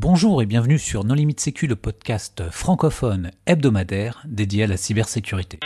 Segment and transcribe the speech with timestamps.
[0.00, 5.58] Bonjour et bienvenue sur Non Limite Sécu, le podcast francophone hebdomadaire dédié à la cybersécurité.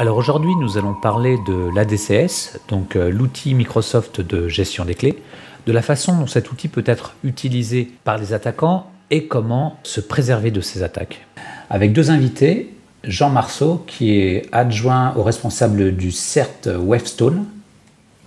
[0.00, 5.22] Alors aujourd'hui, nous allons parler de l'ADCS, donc euh, l'outil Microsoft de gestion des clés,
[5.68, 10.00] de la façon dont cet outil peut être utilisé par les attaquants et comment se
[10.00, 11.24] préserver de ces attaques.
[11.68, 12.74] Avec deux invités,
[13.04, 17.46] Jean Marceau, qui est adjoint au responsable du CERT Wavestone.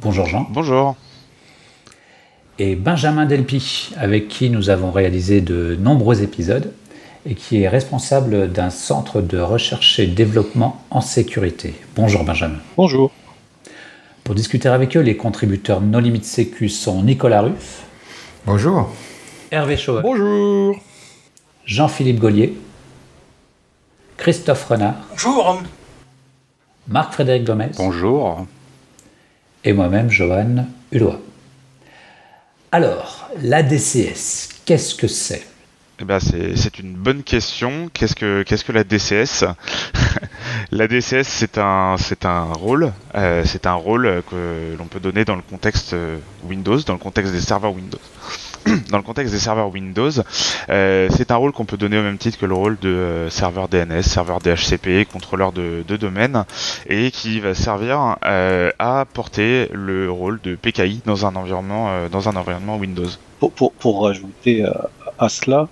[0.01, 0.47] Bonjour Jean.
[0.49, 0.95] Bonjour.
[2.59, 6.71] Et Benjamin Delpy, avec qui nous avons réalisé de nombreux épisodes
[7.25, 11.73] et qui est responsable d'un centre de recherche et développement en sécurité.
[11.95, 12.57] Bonjour Benjamin.
[12.75, 13.11] Bonjour.
[14.23, 17.83] Pour discuter avec eux, les contributeurs No Limit Sécu sont Nicolas Ruff.
[18.45, 18.89] Bonjour.
[19.51, 20.01] Hervé Chauvel.
[20.01, 20.75] Bonjour.
[21.65, 22.53] Jean-Philippe Gaulier.
[24.23, 24.95] Christophe Renard.
[25.09, 25.61] Bonjour.
[26.87, 27.71] Marc-Frédéric Gomez.
[27.75, 28.47] Bonjour.
[29.65, 31.21] Et moi-même, Johan Hulot.
[32.71, 35.45] Alors, l'ADCS, qu'est-ce que c'est?
[35.99, 37.89] Eh ben c'est une bonne question.
[37.93, 39.43] Qu'est-ce que qu'est-ce que la DCS
[40.71, 45.25] La DCS c'est un c'est un rôle euh, c'est un rôle que l'on peut donner
[45.25, 47.99] dans le contexte euh, Windows, dans le contexte des serveurs Windows.
[48.89, 50.11] dans le contexte des serveurs Windows,
[50.69, 53.29] euh, c'est un rôle qu'on peut donner au même titre que le rôle de euh,
[53.29, 56.45] serveur DNS, serveur DHCP, contrôleur de, de domaine,
[56.87, 62.09] et qui va servir euh, à porter le rôle de PKI dans un environnement, euh,
[62.09, 63.09] dans un environnement Windows.
[63.39, 64.65] Pour, pour, pour rajouter
[65.17, 65.69] à cela,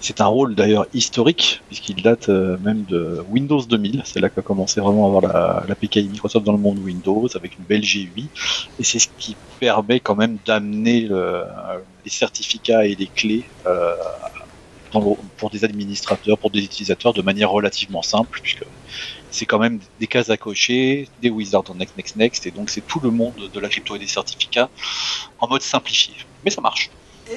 [0.00, 4.02] c'est un rôle d'ailleurs historique, puisqu'il date même de Windows 2000.
[4.04, 7.58] C'est là qu'a commencé vraiment à avoir la, PKI Microsoft dans le monde Windows, avec
[7.58, 8.30] une belle GUI.
[8.78, 11.42] Et c'est ce qui permet quand même d'amener le,
[12.04, 13.94] les certificats et les clés euh,
[14.90, 18.64] pour des administrateurs, pour des utilisateurs de manière relativement simple, puisque
[19.30, 22.70] c'est quand même des cases à cocher, des wizards en next, next, next, et donc
[22.70, 24.70] c'est tout le monde de la crypto et des certificats
[25.38, 26.14] en mode simplifié.
[26.44, 26.90] Mais ça marche.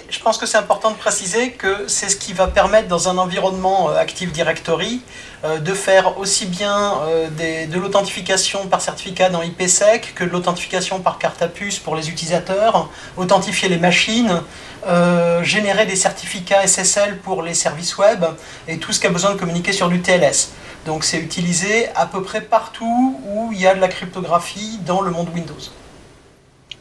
[0.09, 3.17] Je pense que c'est important de préciser que c'est ce qui va permettre dans un
[3.17, 5.01] environnement Active Directory
[5.43, 11.01] euh, de faire aussi bien euh, de l'authentification par certificat dans IPsec que de l'authentification
[11.01, 14.41] par carte à puce pour les utilisateurs, authentifier les machines,
[14.87, 18.23] euh, générer des certificats SSL pour les services web
[18.69, 20.51] et tout ce qui a besoin de communiquer sur du TLS.
[20.85, 25.01] Donc c'est utilisé à peu près partout où il y a de la cryptographie dans
[25.01, 25.53] le monde Windows.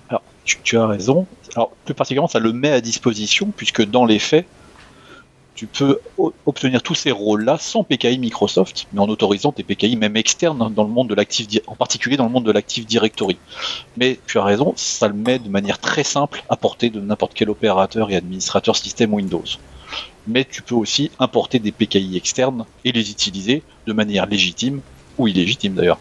[0.08, 1.26] Alors, tu as raison.
[1.56, 4.46] Alors, plus particulièrement, ça le met à disposition, puisque dans les faits,
[5.54, 6.00] tu peux
[6.46, 10.84] obtenir tous ces rôles-là sans PKI Microsoft, mais en autorisant tes PKI même externes dans
[10.84, 13.36] le monde de l'Active, en particulier dans le monde de l'Active Directory.
[13.98, 17.34] Mais tu as raison, ça le met de manière très simple à portée de n'importe
[17.34, 19.44] quel opérateur et administrateur système Windows.
[20.26, 24.80] Mais tu peux aussi importer des PKI externes et les utiliser de manière légitime,
[25.18, 25.98] ou illégitime d'ailleurs.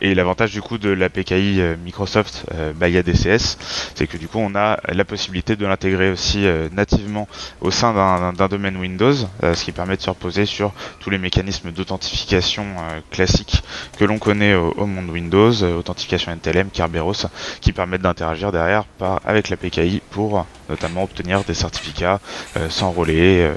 [0.00, 3.56] Et l'avantage du coup de la PKI Microsoft euh, by ADCS,
[3.94, 7.28] c'est que du coup on a la possibilité de l'intégrer aussi euh, nativement
[7.60, 7.94] au sein
[8.32, 12.64] d'un domaine Windows, euh, ce qui permet de se reposer sur tous les mécanismes d'authentification
[12.64, 13.62] euh, classiques
[13.98, 17.26] que l'on connaît au, monde Windows, authentification NTLM, Kerberos,
[17.60, 18.84] qui permettent d'interagir derrière
[19.24, 22.20] avec la PKI pour notamment obtenir des certificats,
[22.68, 23.50] s'enrôler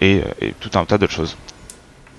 [0.00, 1.36] et, et tout un tas d'autres choses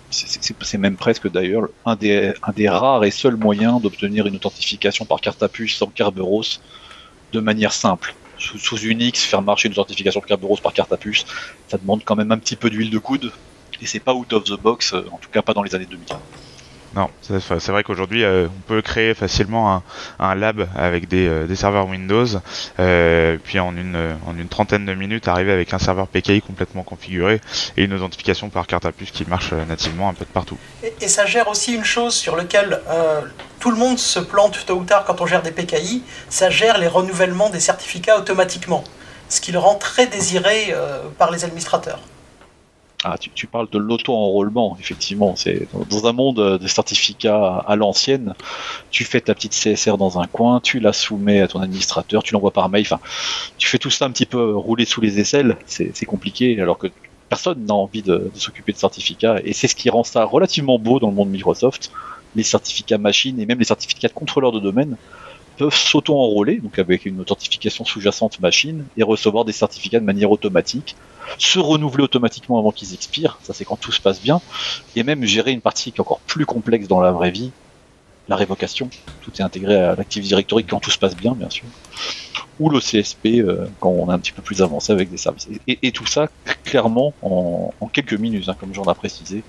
[0.10, 2.34] c'est même presque d'ailleurs un des,
[2.68, 6.60] rares et seuls moyens d'obtenir une authentification par carte à puce sans Kerberos
[7.34, 8.16] de manière simple.
[8.38, 11.26] Sous, sous, Unix, faire marcher une authentification de Kerberos par carte à puce,
[11.68, 13.32] ça demande quand même un petit peu d'huile de coude,
[13.82, 16.08] et c'est pas out of the box, en tout cas pas dans les années 2000.
[16.96, 19.84] Non, c'est vrai qu'aujourd'hui, euh, on peut créer facilement
[20.20, 22.26] un, lab avec des, euh, serveurs Windows,
[22.80, 26.84] euh, puis en une, en une trentaine de minutes, arriver avec un serveur PKI complètement
[26.84, 27.42] configuré
[27.76, 30.58] et une authentification par carte à puce qui marche nativement un peu de partout.
[30.84, 32.82] Et, et ça gère aussi une chose sur laquelle
[33.60, 36.78] tout le monde se plante tôt ou tard quand on gère des PKI, ça gère
[36.78, 38.84] les renouvellements des certificats automatiquement,
[39.30, 40.74] ce qui le rend très désiré
[41.18, 42.00] par les administrateurs.
[43.20, 45.36] Tu, parles de l'auto-enrôlement, effectivement.
[45.36, 48.34] C'est dans un monde de certificats à l'ancienne,
[48.92, 52.34] tu fais ta petite CSR dans un coin, tu la soumets à ton administrateur, tu
[52.34, 52.86] l'envoies par mail.
[53.58, 55.58] Tu fais tout ça un petit peu rouler sous les aisselles.
[55.66, 56.88] C'est compliqué, alors que
[57.30, 59.38] personne n'a envie de, de s'occuper de certificats.
[59.44, 61.92] Et c'est ce qui rend ça relativement beau dans le monde Microsoft.
[62.36, 64.98] Les certificats machines et même les certificats de contrôleurs de domaine
[65.58, 70.96] peuvent s'auto-enrôler, donc avec une authentification sous-jacente machine, et recevoir des certificats de manière automatique,
[71.38, 74.42] se renouveler automatiquement avant qu'ils expirent, ça c'est quand tout se passe bien,
[74.96, 77.52] et même gérer une partie qui est encore plus complexe dans la vraie vie,
[78.30, 78.90] la révocation.
[79.22, 81.66] Tout est intégré à l'Active Directory quand tout se passe bien, bien sûr.
[82.60, 83.46] ou le CSP
[83.80, 85.48] quand on est un petit peu plus avancé avec des services.
[85.68, 86.28] Et, tout ça,
[86.64, 89.44] clairement, en, quelques minutes, hein, comme j'en ai précisé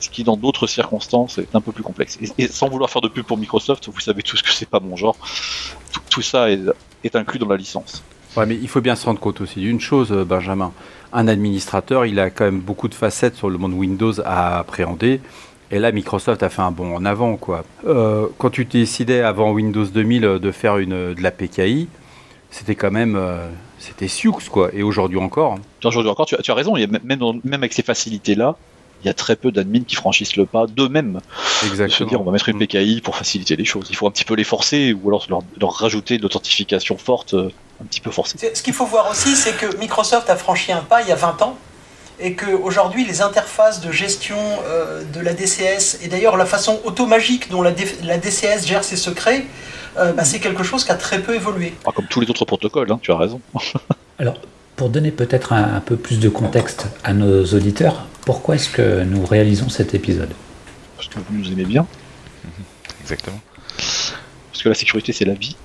[0.00, 2.18] ce qui dans d'autres circonstances est un peu plus complexe.
[2.38, 4.96] Et, sans vouloir faire de pub pour Microsoft, vous savez tous que c'est pas mon
[4.96, 5.16] genre.
[6.10, 8.02] Tout, ça est, inclus dans la licence.
[8.36, 10.72] Ouais, mais il faut bien se rendre compte aussi d'une chose, euh, Benjamin.
[11.12, 15.20] Un administrateur, il a quand même beaucoup de facettes sur le monde Windows à appréhender.
[15.70, 17.64] Et là, Microsoft a fait un bond en avant, quoi.
[17.86, 21.88] Euh, quand tu décidais avant Windows 2000 de faire de la PKI,
[22.50, 23.48] c'était quand même, euh,
[23.78, 24.70] c'était Sioux, quoi.
[24.74, 25.54] Et aujourd'hui encore.
[25.54, 25.60] Hein.
[25.84, 26.74] Aujourd'hui encore, tu as, raison.
[26.74, 28.56] Même avec ces facilités-là,
[29.02, 31.20] il y a très peu d'admins qui franchissent le pas d'eux-mêmes.
[31.64, 32.08] Exactement.
[32.08, 32.66] dire, on va mettre une mm.
[32.66, 33.86] PKI pour faciliter les choses.
[33.90, 37.50] Il faut un petit peu les forcer ou alors leur, rajouter de l'authentification forte, euh,
[37.82, 38.38] un petit peu forcée.
[38.54, 41.16] Ce qu'il faut voir aussi, c'est que Microsoft a franchi un pas il y a
[41.16, 41.56] 20 ans
[42.18, 47.50] et qu'aujourd'hui les interfaces de gestion euh, de la DCS et d'ailleurs la façon automagique
[47.50, 49.44] dont la, DCS gère ses secrets,
[49.98, 51.74] euh, bah, c'est quelque chose qui a très peu évolué.
[51.86, 53.40] Ah, comme tous les autres protocoles, hein, tu as raison.
[54.18, 54.38] Alors,
[54.76, 59.24] pour donner peut-être un, peu plus de contexte à nos auditeurs, pourquoi est-ce que nous
[59.24, 60.30] réalisons cet épisode?
[60.96, 61.86] Parce que vous nous aimez bien.
[62.44, 62.50] Mhm.
[63.02, 63.40] Exactement.
[63.76, 65.56] Parce que la sécurité, c'est la vie.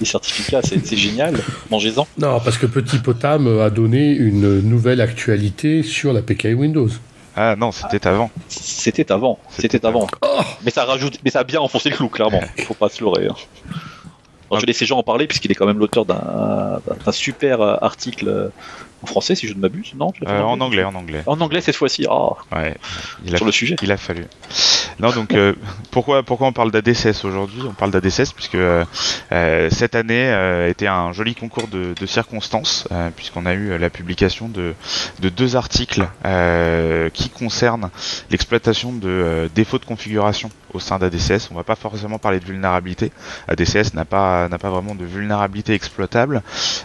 [0.00, 1.36] Les certificats, c'est génial.
[1.70, 2.06] Mangez-en.
[2.18, 6.88] Non, parce que Petit Potam a donné une nouvelle actualité sur la PKI Windows.
[7.36, 8.30] Ah non, c'était avant.
[8.48, 9.38] C'était avant.
[9.58, 10.06] C'était avant.
[10.22, 12.42] Oh mais ça rajoute, mais ça a bien enfoncé le clou, clairement.
[12.58, 13.26] Il faut pas se leurrer.
[13.26, 13.34] Hein.
[14.58, 16.80] Je vais laisser Jean en parler puisqu'il est quand même l'auteur d'un
[17.12, 18.48] super article euh,
[19.04, 21.22] en français, si je ne m'abuse, non euh, en, anglais, en anglais.
[21.26, 22.06] En anglais cette fois-ci.
[22.10, 22.36] Oh.
[22.52, 22.74] Ouais.
[23.24, 23.76] Il Sur le sujet.
[23.82, 24.24] Il a fallu.
[24.98, 25.54] Non, donc euh,
[25.90, 27.60] pourquoi pourquoi on parle d'ADCS aujourd'hui?
[27.68, 28.84] On parle d'ADCS puisque euh,
[29.70, 30.24] cette année
[30.68, 32.86] était un joli concours de, circonstances
[33.16, 34.74] puisqu'on a eu la publication de,
[35.20, 36.06] de deux articles
[37.12, 37.90] qui concernent
[38.30, 41.50] l'exploitation de défauts de configuration au sein d'ADCS.
[41.50, 43.12] On va pas forcément parler de vulnérabilité.
[43.48, 46.42] ADCS n'a pas n'a pas vraiment de vulnérabilité exploitable,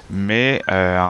[0.10, 0.62] mais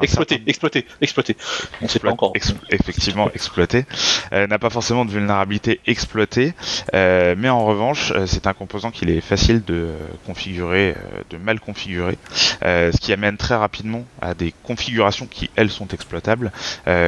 [0.02, 1.38] exploité, exploité, exploité.
[1.82, 2.34] On sait pas encore.
[2.70, 3.86] effectivement, exploité.
[4.34, 6.54] Euh, n'a pas forcément de vulnérabilité exploitée,
[6.94, 9.90] euh, mais en revanche, euh, c'est un composant qu'il est facile de
[10.26, 10.96] configurer,
[11.30, 12.18] de mal configurer,
[12.62, 16.52] ce qui amène très rapidement à des configurations qui, elles, sont exploitables,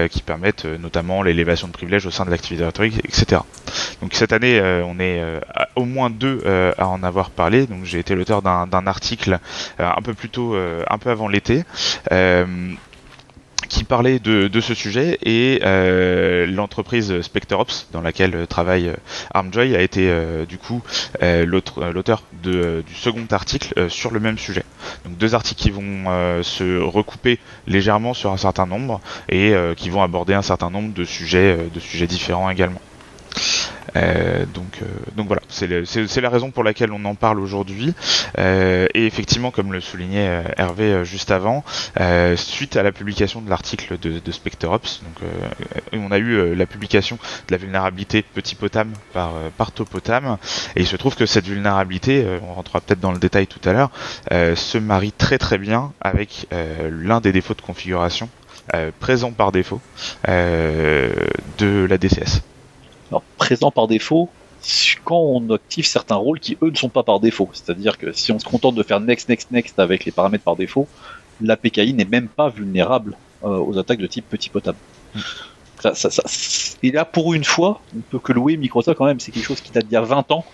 [0.09, 3.41] qui permettent notamment l'élévation de privilèges au sein de l'Active Directory, etc.
[4.01, 5.21] Donc cette année, on est
[5.75, 6.43] au moins deux
[6.77, 7.67] à en avoir parlé.
[7.67, 9.39] Donc j'ai été l'auteur d'un article
[9.79, 11.63] un peu plus tôt, un peu avant l'été
[13.71, 18.95] qui parlait de, ce sujet et euh, l'entreprise SpectreOps dans laquelle travaille euh,
[19.33, 20.83] Armjoy a été euh, du coup
[21.21, 24.63] l'auteur du second article sur le même sujet.
[25.05, 28.99] Donc deux articles qui vont se recouper légèrement sur un certain nombre
[29.29, 32.81] et qui vont aborder un certain nombre de sujets, de sujets différents également.
[33.95, 34.85] Euh, donc, euh,
[35.15, 37.93] donc voilà, c'est la raison pour laquelle on en parle aujourd'hui.
[38.37, 41.63] Euh, et effectivement, comme le soulignait Hervé juste avant,
[42.35, 45.29] suite à la publication de l'article de, de donc
[45.93, 47.17] on a eu la publication
[47.47, 50.37] de la vulnérabilité Petit Potam par, par Topotam,
[50.75, 53.73] et il se trouve que cette vulnérabilité, on rentrera peut-être dans le détail tout à
[53.73, 53.91] l'heure,
[54.55, 56.47] se marie très très bien avec
[56.89, 58.29] l'un des défauts de configuration
[58.99, 59.81] présents par défaut
[60.27, 62.41] de la DCS.
[63.11, 64.29] Alors, présent par défaut,
[65.03, 67.49] quand on active certains rôles qui eux ne sont pas par défaut.
[67.53, 70.55] C'est-à-dire que si on se contente de faire next, next, next avec les paramètres par
[70.55, 70.87] défaut,
[71.41, 74.77] la PKI n'est même pas vulnérable euh, aux attaques de type petit potable.
[76.83, 79.19] Et là, pour une fois, on peut que louer Microsoft quand même.
[79.19, 80.45] C'est quelque chose qui date d'il y a 20 ans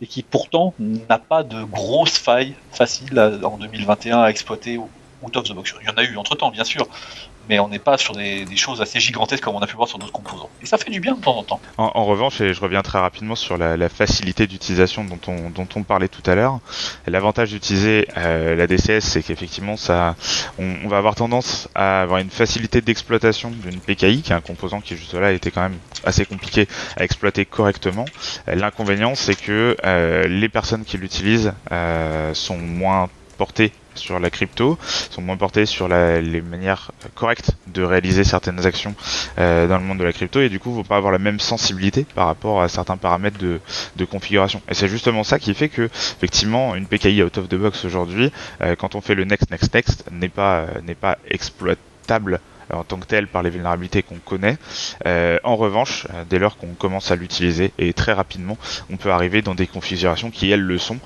[0.00, 4.88] et qui pourtant n'a pas de grosses failles faciles en 2021 à exploiter ou
[5.22, 5.74] out of the box.
[5.82, 6.88] Il y en a eu entre temps, bien sûr,
[7.48, 9.98] mais on n'est pas sur des, choses assez gigantesques comme on a pu voir sur
[9.98, 10.50] d'autres composants.
[10.62, 11.60] Et ça fait du bien de temps en temps.
[11.78, 16.22] En, revanche, et je reviens très rapidement sur la, facilité d'utilisation dont on, parlait tout
[16.30, 16.60] à l'heure,
[17.06, 20.14] l'avantage d'utiliser euh, la DCS, c'est qu'effectivement, ça,
[20.58, 24.80] on, va avoir tendance à avoir une facilité d'exploitation d'une PKI, qui est un composant
[24.80, 28.04] qui juste là était quand même assez compliqué à exploiter correctement.
[28.46, 33.08] L'inconvénient, c'est que euh, les personnes qui l'utilisent euh, sont moins
[33.38, 34.78] portées sur la crypto,
[35.10, 38.94] sont moins portés sur les manières correctes de réaliser certaines actions
[39.38, 41.40] euh, dans le monde de la crypto et du coup vont pas avoir la même
[41.40, 43.60] sensibilité par rapport à certains paramètres de,
[44.04, 44.60] configuration.
[44.68, 48.32] Et c'est justement ça qui fait que effectivement une PKI out of the box aujourd'hui,
[48.60, 52.40] euh, quand on fait le next next next, n'est pas n'est pas exploitable
[52.72, 54.56] en tant que tel par les vulnérabilités qu'on connaît.
[55.44, 58.56] en revanche, dès lors qu'on commence à l'utiliser et très rapidement,
[58.90, 60.98] on peut arriver dans des configurations qui elles le sont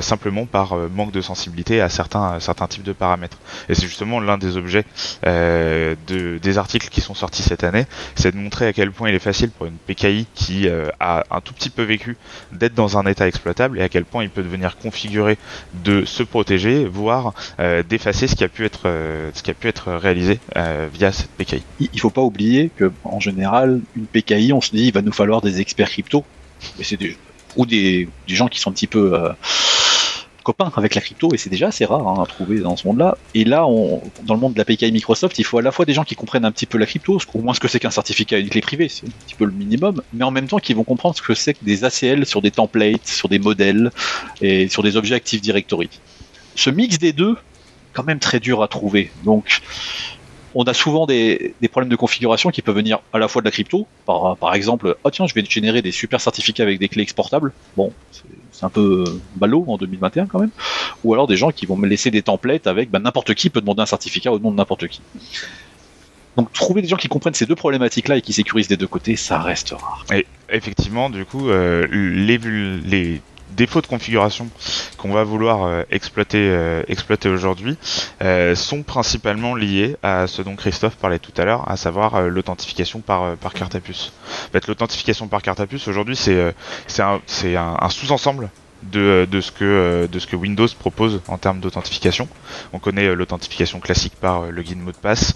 [0.00, 3.38] simplement par manque de sensibilité à certains, certains types de paramètres.
[3.68, 4.84] Et c'est justement l'un des objets
[5.24, 9.14] de, des articles qui sont sortis cette année, c'est de montrer à quel point il
[9.14, 10.68] est facile pour une PKI qui
[11.00, 12.16] a un tout petit peu vécu
[12.52, 15.38] d'être dans un état exploitable et à quel point il peut devenir configuré
[15.84, 19.54] de se protéger, voire euh, d'effacer ce qui a pu être euh, ce qui a
[19.54, 21.30] pu être réalisé euh, via cette.
[21.78, 25.12] Il faut pas oublier que en général, une PKI, on se dit il va nous
[25.12, 26.24] falloir des experts crypto,
[27.56, 29.12] ou des, gens qui sont un petit peu
[30.46, 33.18] copains avec la crypto et c'est déjà assez rare hein, à trouver dans ce monde-là.
[33.34, 33.62] Et là,
[34.22, 36.14] dans le monde de la PKI Microsoft, il faut à la fois des gens qui
[36.14, 38.48] comprennent un petit peu la crypto, au moins ce que c'est qu'un certificat et une
[38.48, 41.16] clé privée, c'est un petit peu le minimum, mais en même temps qui vont comprendre
[41.16, 43.90] ce que c'est que des ACL sur des templates, sur des modèles
[44.40, 45.90] et sur des objets Active Directory.
[46.54, 47.36] Ce mix des deux,
[47.92, 49.10] quand même très dur à trouver.
[49.24, 49.62] Donc,
[50.58, 53.50] on a souvent des, problèmes de configuration qui peuvent venir à la fois de la
[53.50, 57.52] crypto, par, exemple, oh tiens, je vais générer des super certificats avec des clés exportables.
[57.76, 57.92] Bon,
[58.52, 60.50] c'est un peu ballot en 2021 quand même.
[61.04, 63.60] Ou alors des gens qui vont me laisser des templates avec ben, n'importe qui peut
[63.60, 65.02] demander un certificat au nom de n'importe qui.
[66.38, 69.16] Donc trouver des gens qui comprennent ces deux problématiques-là et qui sécurisent des deux côtés,
[69.16, 70.06] ça reste rare.
[70.48, 74.48] Effectivement, du coup, euh, les défauts de configuration
[74.96, 77.76] qu'on va vouloir euh, exploiter, euh, exploiter aujourd'hui
[78.22, 83.00] euh, sont principalement liés à ce dont Christophe parlait tout à l'heure, à savoir l'authentification
[83.00, 84.12] par, par carte à puce.
[84.66, 86.52] L'authentification par carte à puce aujourd'hui, c'est
[87.00, 88.50] un sous-ensemble
[88.90, 92.28] de, de, ce que, euh, de ce que Windows propose en termes d'authentification.
[92.72, 95.34] On connaît euh, l'authentification classique par euh, login mot de passe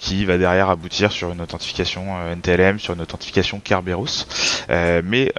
[0.00, 4.26] qui va derrière aboutir sur une authentification NTLM, sur une authentification Kerberos.
[4.68, 5.32] mais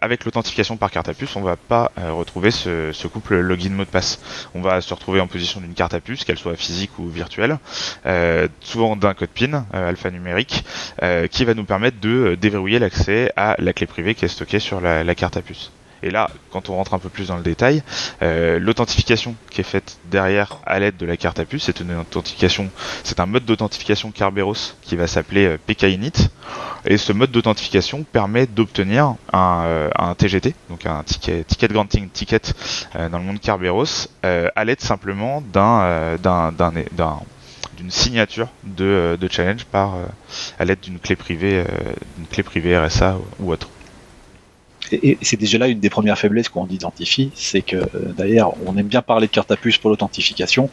[0.00, 3.88] avec l'authentification par carte à puce, on va pas retrouver ce, couple login mot de
[3.88, 4.20] passe.
[4.54, 7.58] On va se retrouver en position d'une carte à puce, qu'elle soit physique ou virtuelle,
[8.60, 10.64] souvent d'un code PIN alphanumérique,
[11.30, 14.80] qui va nous permettre de déverrouiller l'accès à la clé privée qui est stockée sur
[14.80, 15.70] la carte à puce.
[16.02, 17.82] Et là, quand on rentre un peu plus dans le détail,
[18.22, 21.94] euh, l'authentification qui est faite derrière à l'aide de la carte à puce, c'est une
[21.94, 22.70] authentification,
[23.04, 26.30] c'est un mode d'authentification Kerberos qui va s'appeler euh, PKINIT.
[26.86, 32.40] Et ce mode d'authentification permet d'obtenir un, euh, TGT, donc un ticket, ticket granting ticket
[32.94, 36.16] dans le monde Kerberos, à l'aide simplement d'un
[37.76, 39.94] d'une signature de, de, challenge par
[40.58, 41.64] à l'aide d'une clé privée,
[42.16, 43.68] d'une clé privée RSA ou autre
[44.92, 47.76] et c'est déjà là une des premières faiblesses qu'on identifie, c'est que
[48.16, 50.70] d'ailleurs on aime bien parler de carte à puce pour l'authentification,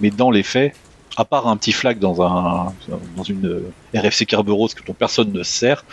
[0.00, 0.74] mais dans les faits,
[1.16, 2.72] à part un petit flag dans, un,
[3.16, 3.62] dans une
[3.94, 5.84] RFC Kerberos dont personne ne sert,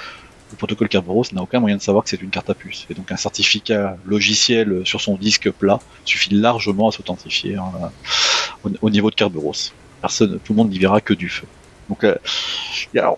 [0.51, 2.85] le protocole Kerberos n'a aucun moyen de savoir que c'est une carte à puce.
[2.89, 7.71] Et donc un certificat logiciel sur son disque plat suffit largement à s'authentifier hein,
[8.81, 9.73] au, niveau de Kerberos.
[10.01, 11.47] Personne, tout le monde n'y verra que du feu.
[11.89, 12.15] Donc, euh,
[12.95, 13.17] alors,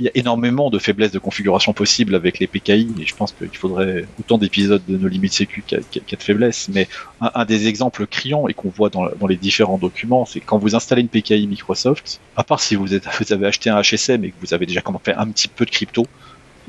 [0.00, 3.32] il y a énormément de faiblesses de configuration possibles avec les PKI, et je pense
[3.32, 6.68] qu'il faudrait autant d'épisodes de nos limites sécu y, a de faiblesses.
[6.72, 6.88] Mais
[7.20, 11.02] un, des exemples criants et qu'on voit dans, les différents documents, c'est quand vous installez
[11.02, 12.94] une PKI Microsoft, à part si vous,
[13.30, 16.06] avez acheté un HSM et que vous avez déjà fait un petit peu de crypto,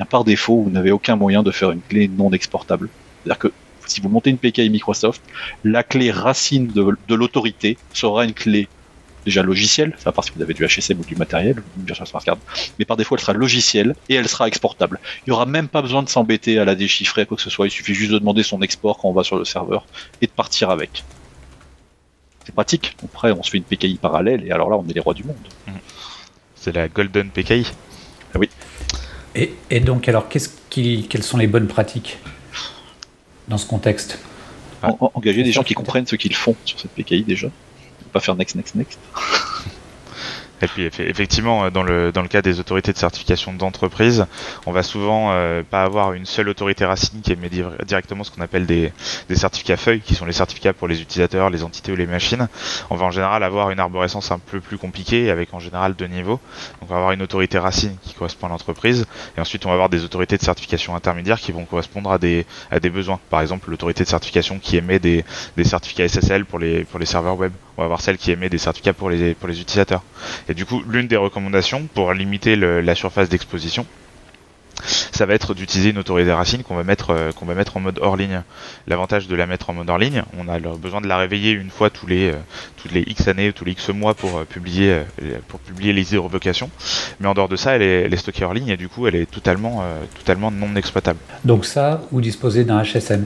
[0.10, 2.90] par défaut, vous n'avez aucun moyen de faire une clé non exportable.
[3.24, 3.52] C'est-à-dire que
[3.86, 5.22] si vous montez une PKI Microsoft,
[5.64, 8.68] la clé racine de l'autorité sera une clé
[9.30, 12.24] déjà logiciel, à part si vous avez du HSM ou du matériel, bien sûr smart
[12.24, 12.38] card,
[12.78, 15.00] mais par défaut elle sera logicielle et elle sera exportable.
[15.20, 17.68] Il n'y aura même pas besoin de s'embêter à la déchiffrer, quoi que ce soit,
[17.68, 19.86] il suffit juste de demander son export quand on va sur le serveur
[20.22, 21.04] et de partir avec.
[22.46, 25.00] C'est pratique, après on se fait une PKI parallèle et alors là on est les
[25.00, 25.38] rois du monde.
[25.68, 25.72] Mmh.
[26.56, 27.66] C'est la Golden PKI
[28.34, 28.50] ah Oui.
[29.36, 32.18] Et, donc alors qu'est-ce qui, quelles sont les bonnes pratiques
[33.48, 34.20] dans ce contexte?
[34.82, 37.50] Engager des gens qui comprennent ce qu'ils font sur cette PKI déjà
[38.10, 39.00] pas faire next, next, next.
[40.62, 44.26] Et puis effectivement, euh, dans le, dans le cas des autorités de certification d'entreprise,
[44.66, 47.50] on va souvent euh, pas avoir une seule autorité racine qui émet
[47.86, 48.92] directement ce qu'on appelle des,
[49.30, 52.48] des certificats feuilles, qui sont les certificats pour les utilisateurs, les entités ou les machines.
[52.90, 56.08] On va en général avoir une arborescence un peu plus compliquée, avec en général deux
[56.08, 56.40] niveaux.
[56.82, 59.06] Donc on va avoir une autorité racine qui correspond à l'entreprise,
[59.38, 62.46] et ensuite on va avoir des autorités de certification intermédiaires qui vont correspondre à des,
[62.72, 63.20] à des besoins.
[63.30, 65.24] Par exemple, l'autorité de certification qui émet des,
[65.56, 67.54] des certificats SSL pour les, pour les serveurs web.
[67.80, 70.04] On va avoir celle qui émet des certificats pour les, utilisateurs.
[70.50, 73.86] Et du coup, l'une des recommandations pour limiter la surface d'exposition,
[74.84, 77.80] ça va être d'utiliser une autorité racine qu'on va mettre euh, qu'on va mettre en
[77.80, 78.44] mode hors ligne.
[78.88, 81.70] L'avantage de la mettre en mode hors ligne, on a besoin de la réveiller une
[81.70, 82.38] fois tous les euh,
[82.76, 85.00] toutes les X années, tous les X mois pour euh, publier
[85.48, 86.70] pour publier les revocations.
[87.22, 89.08] Mais en dehors de ça, elle est, elle est, stockée hors ligne et du coup,
[89.08, 89.86] elle est totalement
[90.18, 91.20] totalement non exploitable.
[91.46, 93.24] Donc ça, vous disposez d'un HSM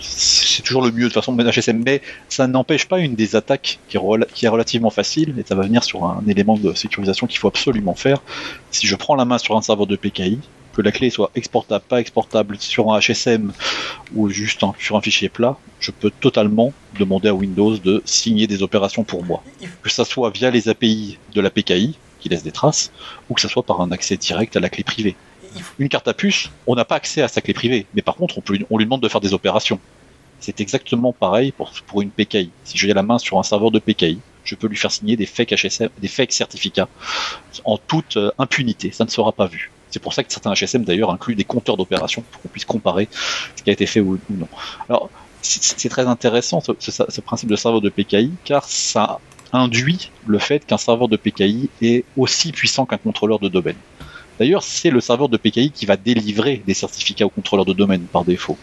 [0.00, 3.78] c'est toujours le mieux de façon de HSM, mais ça n'empêche pas une des attaques
[3.88, 4.00] qui est,
[4.34, 7.48] qui est, relativement facile, et ça va venir sur un élément de sécurisation qu'il faut
[7.48, 8.22] absolument faire.
[8.70, 10.38] Si je prends la main sur un serveur de PKI,
[10.76, 13.52] que la clé soit exportable, pas exportable sur un HSM
[14.14, 18.62] ou juste sur un fichier plat, je peux totalement demander à Windows de signer des
[18.62, 19.42] opérations pour moi.
[19.82, 22.92] Que ça soit via les API de la PKI, qui laisse des traces,
[23.30, 25.16] ou que ça soit par un accès direct à la clé privée.
[25.78, 28.38] Une carte à puce, on n'a pas accès à sa clé privée, mais par contre,
[28.70, 29.80] on, lui demande de faire des opérations.
[30.40, 32.50] C'est exactement pareil pour, une PKI.
[32.64, 35.26] Si j'ai la main sur un serveur de PKI, je peux lui faire signer des
[35.26, 36.88] fake HSM, des fake certificats
[37.64, 38.92] en toute euh, impunité.
[38.92, 39.72] Ça ne sera pas vu.
[39.90, 43.08] C'est pour ça que certains HSM d'ailleurs incluent des compteurs d'opérations pour qu'on puisse comparer
[43.56, 44.48] ce qui a été fait ou, non.
[44.88, 45.10] Alors,
[45.42, 49.20] c'est très intéressant ce, principe de serveur de PKI car ça
[49.52, 53.76] induit le fait qu'un serveur de PKI est aussi puissant qu'un contrôleur de domaine.
[54.38, 58.02] D'ailleurs, c'est le serveur de PKI qui va délivrer des certificats au contrôleur de domaine
[58.02, 58.58] par défaut.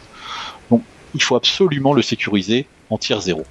[0.69, 3.43] Donc, il faut absolument le sécuriser en tiers zéro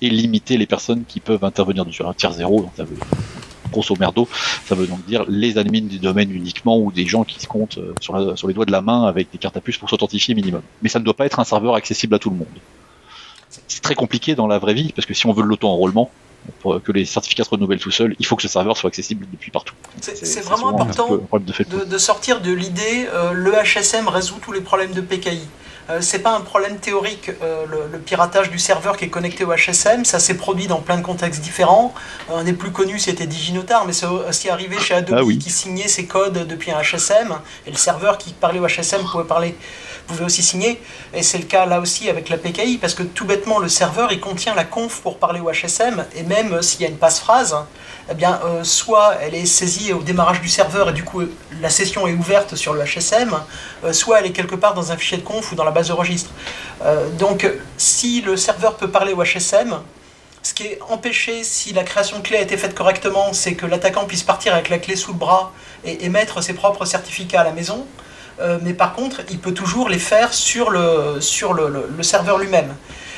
[0.00, 2.02] et limiter les personnes qui peuvent intervenir dessus.
[2.02, 2.96] Un tiers zéro, donc ça veut
[3.70, 4.28] grosso merdo,
[4.64, 7.78] ça veut donc dire les admins du domaine uniquement ou des gens qui se comptent
[7.78, 10.34] euh, sur, sur les doigts de la main avec des cartes à puce pour s'authentifier
[10.34, 10.62] minimum.
[10.82, 12.46] Mais ça ne doit pas être un serveur accessible à tout le monde.
[13.68, 16.10] C'est très compliqué dans la vraie vie parce que si on veut l'auto-enrôlement,
[16.60, 19.26] pour que les certificats se renouvellent tout seuls, il faut que ce serveur soit accessible
[19.30, 19.74] depuis partout.
[20.00, 21.08] C'est vraiment important
[21.38, 25.40] de, sortir de l'idée euh, le HSM résout tous les problèmes de PKI.
[25.90, 29.52] Euh, c'est pas un problème théorique, euh, le, piratage du serveur qui est connecté au
[29.52, 31.92] HSM, ça s'est produit dans plein de contextes différents.
[32.32, 35.88] un des plus connus c'était DigiNotar, mais c'est aussi arrivé chez Adobe ah qui signait
[35.88, 37.34] ses codes depuis un HSM,
[37.66, 39.54] et le serveur qui parlait au HSM pouvait parler
[40.06, 40.80] pouvait aussi signer,
[41.12, 44.12] et c'est le cas là aussi avec la PKI, parce que tout bêtement le serveur
[44.12, 47.56] il contient la conf pour parler au HSM, et même s'il y a une passe-phrase,
[48.10, 51.22] eh bien, euh, soit elle est saisie au démarrage du serveur et du coup
[51.62, 53.34] la session est ouverte sur le HSM,
[53.84, 55.88] euh, soit elle est quelque part dans un fichier de conf ou dans la base
[55.88, 56.30] de registre.
[56.84, 59.80] Euh, donc si le serveur peut parler au HSM,
[60.42, 63.64] ce qui est empêché si la création de clé a été faite correctement, c'est que
[63.64, 65.52] l'attaquant puisse partir avec la clé sous le bras
[65.86, 67.86] et émettre ses propres certificats à la maison.
[68.62, 71.20] Mais par contre, il peut toujours les faire sur le,
[72.02, 72.74] serveur lui-même.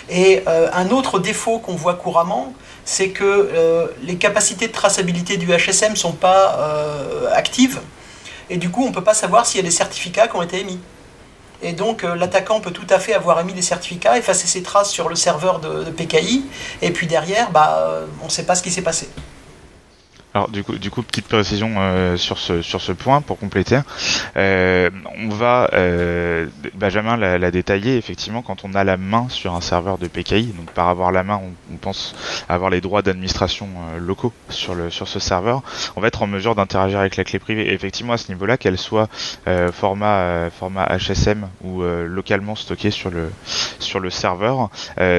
[0.08, 2.54] Et un autre défaut qu'on voit couramment,
[2.86, 7.80] c'est que euh, les capacités de traçabilité du HSM ne sont pas euh, actives,
[8.48, 10.42] et du coup on ne peut pas savoir s'il y a des certificats qui ont
[10.42, 10.80] été émis.
[11.62, 14.90] Et donc euh, l'attaquant peut tout à fait avoir émis des certificats, effacer ses traces
[14.90, 16.46] sur le serveur de, de PKI,
[16.80, 19.08] et puis derrière, bah, on ne sait pas ce qui s'est passé.
[20.36, 23.78] Alors du coup, du coup, petite précision euh, sur ce sur ce point pour compléter.
[24.36, 29.62] Euh, on va euh, Benjamin l'a détaillé effectivement quand on a la main sur un
[29.62, 30.48] serveur de PKI.
[30.48, 31.40] Donc par avoir la main,
[31.72, 32.14] on, pense
[32.50, 33.66] avoir les droits d'administration
[33.98, 34.76] locaux sur
[35.08, 35.62] ce serveur.
[35.96, 37.70] On va être en mesure d'interagir avec la clé privée.
[37.70, 39.08] Et effectivement à ce niveau-là, qu'elle soit
[39.72, 44.68] format HSM ou localement stockée sur le serveur,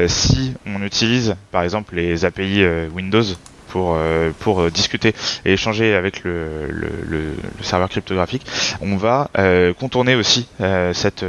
[0.06, 2.64] si on utilise par exemple les API
[2.94, 3.24] Windows
[3.68, 5.14] pour, euh, pour euh, discuter
[5.46, 8.46] et échanger avec le, le, serveur cryptographique,
[8.82, 10.48] on va euh, contourner aussi
[10.94, 11.26] cette,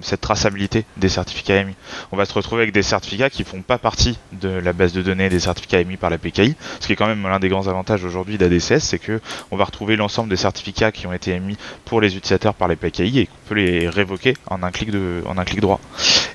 [0.00, 1.74] cette traçabilité des certificats émis.
[2.12, 5.02] On va se retrouver avec des certificats qui font pas partie de la base de
[5.02, 7.68] données des certificats émis par la PKI, ce qui est quand même l'un des grands
[7.68, 9.20] avantages aujourd'hui d'ADCS, c'est que
[9.50, 12.76] on va retrouver l'ensemble des certificats qui ont été émis pour les utilisateurs par les
[12.76, 15.80] PKI et qu'on peut les révoquer en un clic de en un clic droit.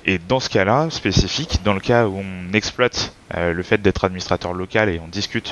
[0.05, 4.53] Et dans ce cas-là spécifique, dans le cas où on exploite le fait d'être administrateur
[4.53, 5.42] local et on discute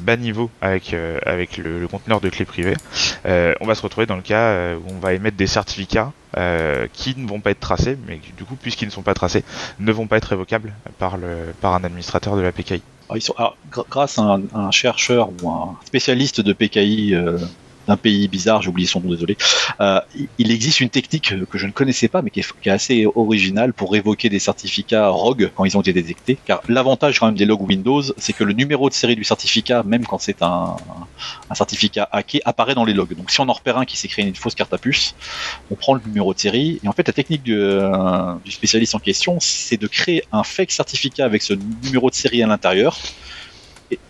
[0.00, 2.76] bas niveau avec, euh, avec le, conteneur de clé privée,
[3.26, 6.12] euh, on va se retrouver dans le cas euh, où on va émettre des certificats
[6.92, 9.42] qui ne vont pas être tracés, mais du coup, puisqu'ils ne sont pas tracés,
[9.80, 12.82] ne vont pas être révocables par, le, par un administrateur de la PKI.
[13.90, 17.16] grâce à un, chercheur ou un spécialiste de PKI
[17.90, 19.36] d'un pays bizarre, j'ai oublié son nom, désolé.
[19.80, 20.00] Euh,
[20.38, 23.90] il existe une technique que je ne connaissais pas, mais qui est, assez originale pour
[23.90, 26.38] révoquer des certificats rogue quand ils ont été détectés.
[26.46, 29.82] Car l'avantage quand même des logs Windows, c'est que le numéro de série du certificat,
[29.82, 30.76] même quand c'est un,
[31.52, 33.14] certificat hacké, apparaît dans les logs.
[33.16, 35.14] Donc si on en repère un qui s'est créé une fausse carte à puce,
[35.70, 36.80] on prend le numéro de série.
[36.84, 40.70] Et en fait, la technique euh, du spécialiste en question, c'est de créer un fake
[40.70, 42.96] certificat avec ce numéro de série à l'intérieur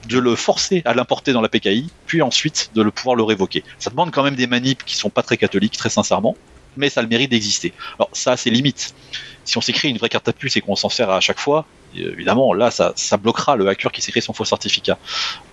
[0.08, 3.64] de le forcer à l'importer dans la PKI, puis ensuite de le pouvoir le révoquer.
[3.78, 6.36] Ça demande quand même des manips qui sont pas très catholiques, très sincèrement,
[6.76, 7.72] mais ça le mérite d'exister.
[7.98, 8.94] Alors ça a ses limites.
[9.44, 11.66] Si on s'écrit une vraie carte à puce et qu'on s'en sert à chaque fois,
[11.94, 14.98] évidemment là ça, bloquera le hacker qui s'écrit son faux certificat.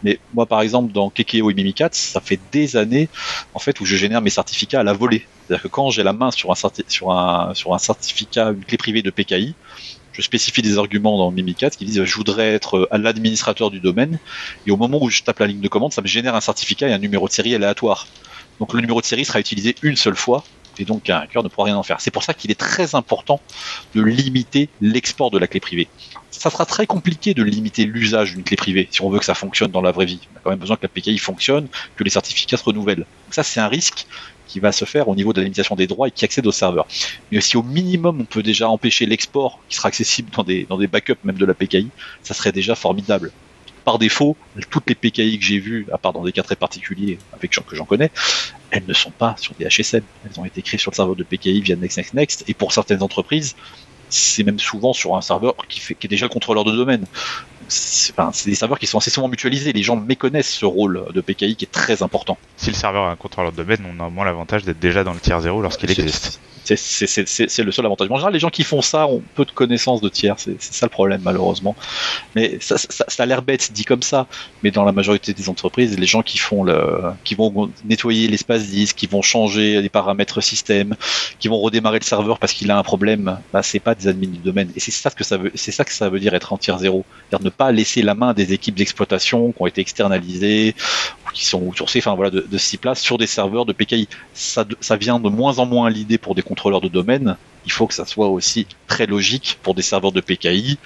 [0.04, 3.10] Mais moi par exemple dans Kekeo et Mimikatz, ça fait des années
[3.54, 5.26] en fait où je génère mes certificats à la volée.
[5.48, 9.56] C'est-à-dire que quand j'ai la main sur un certificat, une clé privée de PKI,
[10.18, 14.20] je spécifie des arguments dans Mimikat qui disent je voudrais être euh, l'administrateur du domaine
[14.66, 16.90] et au moment où je tape la ligne de commande ça me génère un certificat
[16.90, 18.08] et un numéro de série aléatoire
[18.60, 20.44] donc le numéro de série sera utilisé une seule fois
[20.80, 22.02] et donc un hacker ne pourra rien en faire.
[22.02, 23.42] C'est pour ça qu'il est très important
[23.96, 25.88] de limiter l'export de la clé privée.
[26.32, 29.34] Ça sera très compliqué de limiter l'usage d'une clé privée si on veut que ça
[29.34, 30.20] fonctionne dans la vraie vie.
[30.34, 32.98] On a quand même besoin que la PKI fonctionne, que les certificats se renouvellent.
[32.98, 34.06] Donc ça, c'est un risque
[34.48, 36.52] qui va se faire au niveau de la limitation des droits et qui accède au
[36.52, 36.88] serveur.
[37.32, 40.78] Mais si au minimum on peut déjà empêcher l'export qui sera accessible dans des, dans
[40.78, 41.90] des backups même de la PKI,
[42.24, 43.32] ça serait déjà formidable.
[43.86, 44.36] Par défaut,
[44.70, 47.62] toutes les PKI que j'ai vues, à part dans des cas très particuliers avec gens
[47.62, 48.12] que j'en connais,
[48.72, 50.04] elles ne sont pas sur des HSM.
[50.26, 52.44] Elles ont été créées sur le serveur de PKI via Next Next Next.
[52.50, 53.56] Et pour certaines entreprises,
[54.10, 57.06] c'est même souvent sur un serveur qui, fait, qui est déjà le contrôleur de domaine
[57.68, 59.74] c'est enfin, des serveurs qui sont assez souvent mutualisés.
[59.74, 62.38] Les gens méconnaissent ce rôle de PKI qui est très important.
[62.56, 65.04] Si le serveur a un contrôleur de domaine, on a au moins l'avantage d'être déjà
[65.04, 66.40] dans le tiers 0 lorsqu'il existe.
[66.76, 68.10] C'est le seul avantage.
[68.10, 70.36] En général, les gens qui font ça ont peu de connaissances de tiers.
[70.38, 71.76] C'est ça le problème, malheureusement.
[72.36, 72.78] Mais ça,
[73.18, 74.28] a l'air bête dit comme ça.
[74.64, 78.68] Mais dans la majorité des entreprises, les gens qui font le, qui vont nettoyer l'espace
[78.68, 80.96] disque, qui vont changer les paramètres système,
[81.40, 84.28] qui vont redémarrer le serveur parce qu'il a un problème, bah, c'est pas des admins
[84.28, 84.72] du domaine.
[84.76, 87.06] Et c'est ça que ça veut, dire être en tiers 0.
[87.42, 90.76] Ne pas laisser la main des équipes d'exploitation qui ont été externalisées
[91.26, 94.08] ou qui sont outsourcées, enfin voilà, de, de six places sur des serveurs de PKI.
[94.34, 94.66] Ça,
[95.00, 97.38] vient de moins en moins l'idée pour des contrôleurs de domaine.
[97.66, 100.80] Il faut que ça soit aussi très logique pour des serveurs de PKI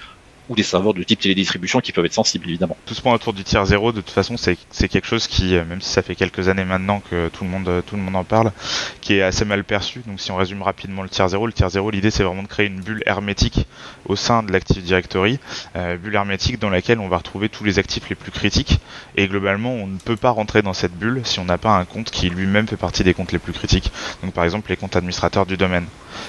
[0.48, 2.76] ou des serveurs de type télédistribution qui peuvent être sensibles évidemment.
[2.86, 5.64] Tout ce point autour du tiers 0, de toute façon, c'est quelque chose qui, euh,
[5.64, 8.16] même si ça fait quelques années maintenant que tout le monde, euh, tout le monde
[8.16, 8.52] en parle,
[9.00, 10.02] qui est assez mal perçu.
[10.06, 12.48] Donc si on résume rapidement le tiers 0, le tiers 0, l'idée c'est vraiment de
[12.48, 13.66] créer une bulle hermétique
[14.06, 15.38] au sein de l'Active Directory,
[15.76, 18.78] euh, bulle hermétique dans laquelle on va retrouver tous les actifs les plus critiques.
[19.16, 21.84] Et globalement, on ne peut pas rentrer dans cette bulle si on n'a pas un
[21.84, 23.92] compte qui lui-même fait partie des comptes les plus critiques.
[24.22, 25.86] Donc par exemple les comptes administrateurs du domaine.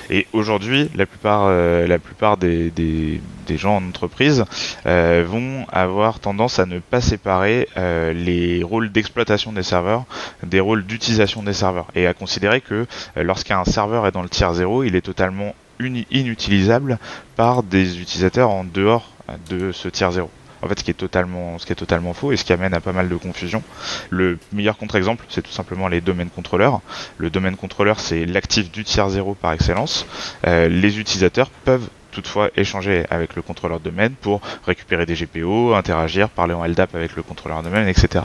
[0.09, 1.97] Et aujourd'hui, la plupart, euh,
[2.37, 4.45] des, gens en entreprise
[4.85, 10.05] euh, vont avoir tendance à ne pas séparer euh, les rôles d'exploitation des serveurs
[10.43, 11.87] des rôles d'utilisation des serveurs.
[11.95, 16.97] Et à considérer que lorsqu'un serveur est dans le tiers 0, il est totalement inutilisable
[17.35, 19.11] par des utilisateurs en dehors
[19.49, 20.29] de ce tiers 0
[20.63, 23.15] en fait ce qui est totalement faux et ce qui amène à pas mal de
[23.15, 23.61] confusion.
[24.09, 26.81] Le meilleur contre-exemple, c'est tout simplement les domaines contrôleurs.
[27.17, 30.05] Le domaine contrôleur, c'est l'actif du tiers 0 par excellence.
[30.47, 35.73] Euh, les utilisateurs peuvent toutefois échanger avec le contrôleur de domaine pour récupérer des GPO,
[35.73, 38.23] interagir, parler en LDAP avec le contrôleur de domaine, etc.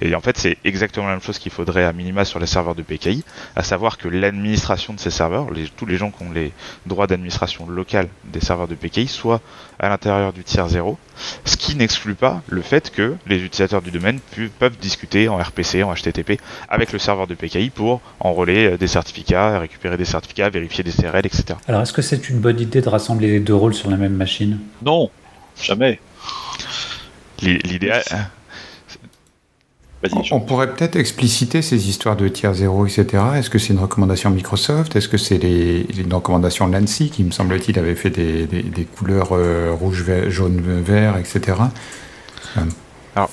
[0.00, 2.74] Et en fait, c'est exactement la même chose qu'il faudrait à minima sur les serveurs
[2.74, 3.24] de PKI,
[3.56, 6.52] à savoir que l'administration de ces serveurs, tous les gens qui ont les
[6.86, 9.40] droits d'administration locale des serveurs de PKI, soient
[9.78, 10.98] à l'intérieur du tiers 0,
[11.44, 14.20] ce qui n'exclut pas le fait que les utilisateurs du domaine
[14.58, 19.58] peuvent discuter en RPC, en HTTP avec le serveur de PKI pour enrôler des certificats,
[19.58, 21.44] récupérer des certificats, vérifier des CRL, etc.
[21.68, 24.14] Alors, est-ce que c'est une bonne idée de rassembler les deux rôles sur la même
[24.14, 25.10] machine Non,
[25.60, 26.00] jamais.
[27.42, 28.02] L'idéal,
[30.30, 33.22] on pourrait peut-être expliciter ces histoires de tiers 0, etc.
[33.36, 34.96] Est-ce que c'est une recommandation Microsoft?
[34.96, 38.84] Est-ce que c'est les, une recommandation Nancy qui, me semble-t-il, avait fait des, des, des
[38.84, 41.58] couleurs euh, rouge, vert, jaune, vert, etc.
[42.56, 42.60] Euh.
[43.16, 43.30] Alors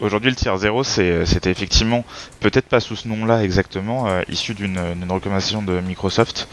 [0.00, 2.04] aujourd'hui le tiers 0 c'était effectivement
[2.38, 4.78] peut-être pas sous ce nom-là exactement, euh, issu d'une
[5.10, 6.48] recommandation de Microsoft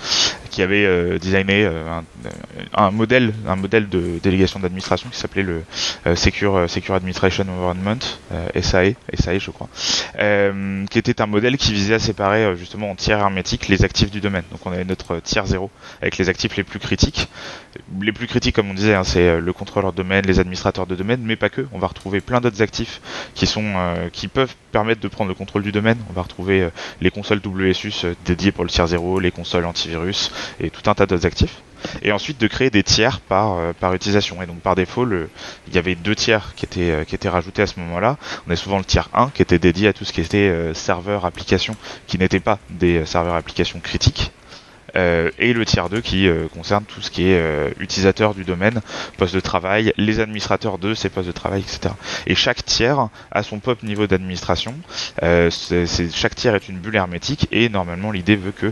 [0.53, 2.03] qui avait euh, designé euh, un,
[2.75, 5.63] un, modèle un modèle de délégation d'administration qui s'appelait le
[6.05, 7.97] euh, Secure Secure Administration Environment
[8.61, 9.67] SAE SAE je crois,
[10.91, 14.21] qui était un modèle qui visait à séparer justement en tiers hermétique les actifs du
[14.21, 14.43] domaine.
[14.51, 17.27] Donc on avait notre tiers 0 avec les actifs les plus critiques.
[17.99, 20.95] Les plus critiques comme on disait, hein, c'est le contrôleur de domaine, les administrateurs de
[20.95, 21.65] domaine, mais pas que.
[21.71, 23.01] On va retrouver plein d'autres actifs
[23.33, 25.97] qui sont euh, qui peuvent permettre de prendre le contrôle du domaine.
[26.09, 26.69] On va retrouver euh,
[27.01, 30.93] les consoles WSUS euh, dédiées pour le tiers 0, les consoles antivirus et tout un
[30.93, 31.61] tas d'autres actifs
[32.01, 34.41] et ensuite de créer des tiers par, par utilisation.
[34.41, 35.05] Et donc par défaut,
[35.67, 38.17] il y avait deux tiers qui étaient, qui étaient rajoutés à ce moment-là.
[38.47, 40.73] On est souvent le tiers 1 qui était dédié à tout ce qui était euh,
[40.73, 41.75] serveur application,
[42.07, 44.31] qui n'était pas des serveurs applications critiques.
[44.95, 48.43] Euh, et le tiers 2 qui euh, concerne tout ce qui est euh, utilisateur du
[48.43, 48.81] domaine,
[49.17, 51.93] poste de travail, les administrateurs de ces postes de travail, etc.
[52.27, 54.75] Et chaque tiers a son propre niveau d'administration.
[55.21, 58.71] chaque tiers est une bulle hermétique et normalement l'idée veut que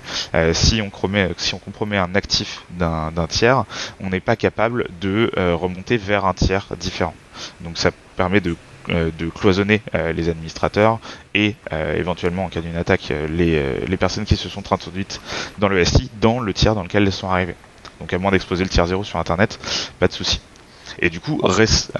[0.53, 3.65] si on compromet, si on compromet un actif d'un tiers,
[3.99, 7.15] on n'est pas capable de remonter vers un tiers différent.
[7.61, 8.55] Donc ça permet de
[8.89, 10.99] de cloisonner euh, les administrateurs
[11.33, 15.21] et euh, éventuellement en cas d'une attaque les, les, personnes qui se sont introduites
[15.59, 17.55] dans le SI dans le tiers dans lequel elles sont arrivées.
[17.99, 19.59] Donc à moins d'exposer le tiers 0 sur internet,
[19.99, 20.41] pas de souci.
[20.99, 21.93] Et du coup, reste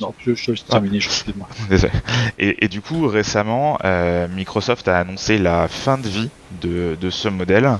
[0.00, 1.48] Non, je, je te terminer, je excuse-moi.
[1.70, 1.92] Désolé.
[2.38, 6.30] Et, et du coup, récemment, euh, Microsoft a annoncé la fin de vie
[6.60, 7.78] de, ce modèle,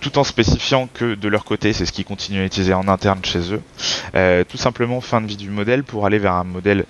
[0.00, 3.24] tout en spécifiant que de leur côté, c'est ce qu'ils continuent à utiliser en interne
[3.24, 3.62] chez eux.
[4.14, 6.84] Euh, tout simplement, fin de vie du modèle pour aller vers un modèle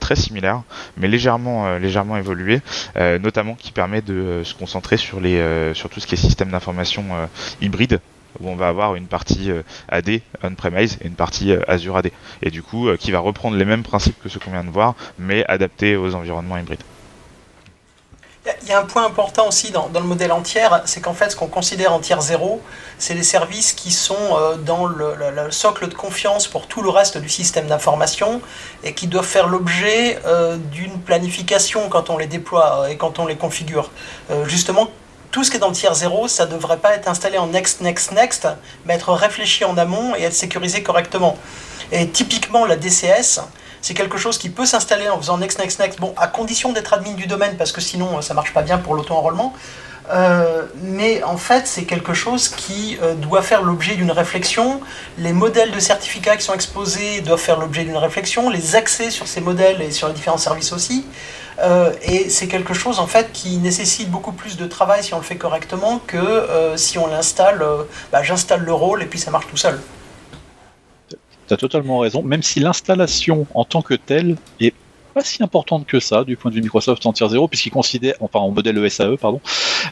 [0.00, 0.62] très similaire,
[0.96, 2.60] mais légèrement, euh, légèrement évolué,
[2.96, 7.04] notamment qui permet de se concentrer sur, les, sur tout ce qui est système d'information
[7.60, 8.00] hybride
[8.40, 12.10] où on va avoir une partie euh, AD on-premise et une partie euh, Azure AD.
[12.42, 14.70] Et du coup, euh, qui va reprendre les mêmes principes que ce qu'on vient de
[14.70, 16.82] voir, mais adapté aux environnements hybrides.
[18.62, 21.30] Il y a- un point important aussi dans, le modèle en tiers, c'est qu'en fait,
[21.30, 22.62] ce qu'on considère en tiers zéro,
[22.96, 24.14] c'est les services qui sont
[24.64, 28.40] dans le, le- le socle de confiance pour tout le reste du système d'information
[28.84, 30.20] et qui doivent faire l'objet
[30.70, 33.90] d'une planification quand on les déploie et quand on les configure.
[34.44, 34.88] Justement,
[35.30, 37.46] tout ce qui est dans le tiers zéro, ça ne devrait pas être installé en
[37.46, 38.48] next, next, next,
[38.84, 41.36] mais être réfléchi en amont et être sécurisé correctement.
[41.92, 43.40] Et typiquement, la DCS,
[43.80, 46.92] c'est quelque chose qui peut s'installer en faisant next, next, next, bon, à condition d'être
[46.92, 49.54] admin du domaine, parce que sinon, euh, ça marche pas bien pour l'auto-enrôlement.
[50.10, 54.80] Euh, mais en fait, c'est quelque chose qui euh, doit faire l'objet d'une réflexion.
[55.18, 58.48] Les modèles de certificats qui sont exposés doivent faire l'objet d'une réflexion.
[58.48, 61.04] Les accès sur ces modèles et sur les différents services aussi.
[61.58, 65.18] Euh, et c'est quelque chose en fait qui nécessite beaucoup plus de travail si on
[65.18, 67.64] le fait correctement que si on l'installe.
[68.12, 69.80] bah, J'installe le rôle et puis ça marche tout seul.
[71.48, 74.74] Tu as totalement raison, même si l'installation en tant que telle est
[75.16, 78.16] pas si importante que ça du point de vue Microsoft en tier 0, puisqu'ils considèrent,
[78.20, 79.40] enfin en modèle ESAE, pardon,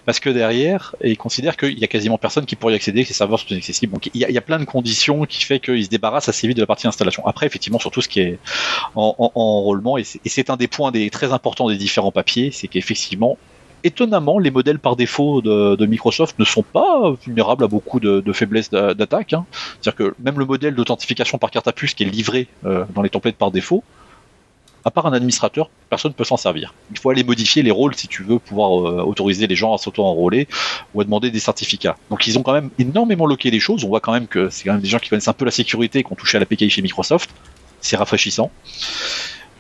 [0.04, 3.08] parce que derrière, ils considèrent qu'il y a quasiment personne qui pourrait y accéder, que
[3.08, 3.94] les serveurs sont inaccessibles.
[3.94, 6.62] Donc il y, a, plein de conditions qui fait qu'ils se débarrassent assez vite de
[6.62, 7.26] la partie installation.
[7.26, 8.38] Après, effectivement, sur tout ce qui est
[8.94, 12.50] en, en, en enrôlement, et c'est- un des points des, très importants des différents papiers,
[12.52, 13.38] c'est qu'effectivement,
[13.82, 18.68] étonnamment, les modèles par défaut de, Microsoft ne sont pas vulnérables à beaucoup de, faiblesses
[18.68, 19.32] d'a- d'attaque.
[19.32, 19.46] Hein.
[19.80, 23.00] C'est-à-dire que même le modèle d'authentification par carte à puce qui est livré euh, dans
[23.00, 23.82] les templates par défaut,
[24.85, 26.75] à part un administrateur, personne ne peut s'en servir.
[26.90, 29.79] Il faut aller modifier les rôles si tu veux pouvoir euh, autoriser les gens à
[29.79, 30.47] s'auto-enrôler
[30.94, 31.97] ou à demander des certificats.
[32.11, 33.85] Donc ils ont quand même énormément loqué les choses.
[33.85, 35.51] On voit quand même que c'est quand même des gens qui connaissent un peu la
[35.51, 37.31] sécurité qui ont touché à la PKI chez Microsoft.
[37.81, 38.51] C'est rafraîchissant.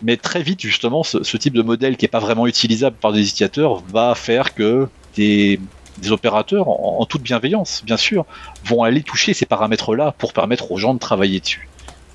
[0.02, 3.20] Mais très vite, justement, ce, type de modèle qui n'est pas vraiment utilisable par des
[3.20, 5.58] utilisateurs va faire que des,
[5.98, 8.26] des opérateurs, en, en toute bienveillance, bien sûr,
[8.64, 11.68] vont aller toucher ces paramètres-là pour permettre aux gens de travailler dessus.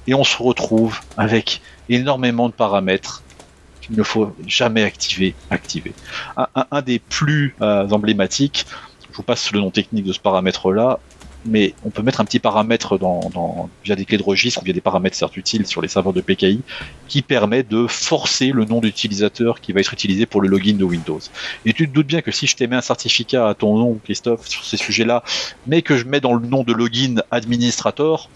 [0.06, 3.24] Et on se retrouve avec énormément de paramètres
[3.82, 5.36] qu'il ne faut jamais activer.
[5.50, 5.94] activer.
[6.38, 8.66] Un, des plus euh, emblématiques,
[9.10, 11.00] je vous passe le nom technique de ce paramètre-là,
[11.46, 14.82] mais on peut mettre un petit paramètre dans, via des clés de registre via des
[14.82, 16.62] paramètres certes utiles sur les serveurs de PKI
[17.08, 20.84] qui permet de forcer le nom d'utilisateur qui va être utilisé pour le login de
[20.84, 21.20] Windows.
[21.66, 24.48] Et tu te doutes bien que si je t'émets un certificat à ton nom, Christophe,
[24.48, 25.24] sur ces sujets-là,
[25.66, 28.30] mais que je mets dans le nom de login administrator,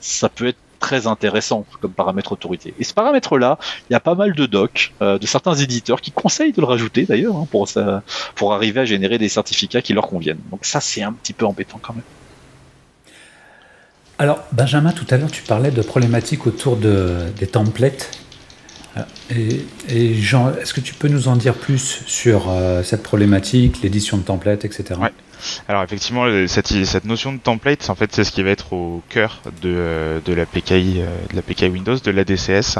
[0.00, 2.74] ça peut être très intéressant comme paramètre autorité.
[2.80, 6.10] Et ce paramètre-là, il y a pas mal de docs euh, de certains éditeurs qui
[6.10, 8.02] conseillent de le rajouter d'ailleurs hein, pour, ça-
[8.34, 10.40] pour arriver à générer des certificats qui leur conviennent.
[10.50, 12.02] Donc ça, c'est un petit peu embêtant quand même.
[14.18, 18.10] Alors, Benjamin, tout à l'heure, tu parlais de problématiques autour de, des templates.
[18.96, 23.02] Euh, Et, et Jean, est-ce que tu peux nous en dire plus sur euh, cette
[23.02, 25.00] problématique, l'édition de templates, etc.
[25.00, 25.12] Ouais.
[25.68, 29.40] Alors effectivement, cette, notion de template, en fait, c'est ce qui va être au cœur
[29.62, 32.78] de, euh, de la PKI, euh, de la PKI Windows, de l'ADCS.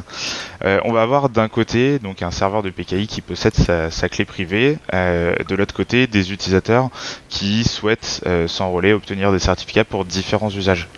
[0.65, 4.25] Euh, on va avoir d'un côté donc un serveur de PKI qui possède sa, clé
[4.25, 6.91] privée, de l'autre côté des utilisateurs
[7.29, 10.89] qui souhaitent s'enrôler, obtenir des certificats pour différents usages.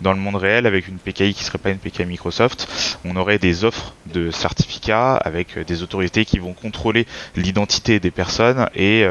[0.00, 3.38] Dans le monde réel, avec une PKI qui serait pas une PKI Microsoft, on aurait
[3.38, 7.06] des offres de certificats avec des autorités qui vont contrôler
[7.36, 9.06] l'identité des personnes et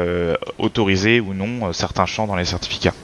[0.58, 1.72] autoriser ou non euh,
[2.06, 2.94] champs dans les certificats.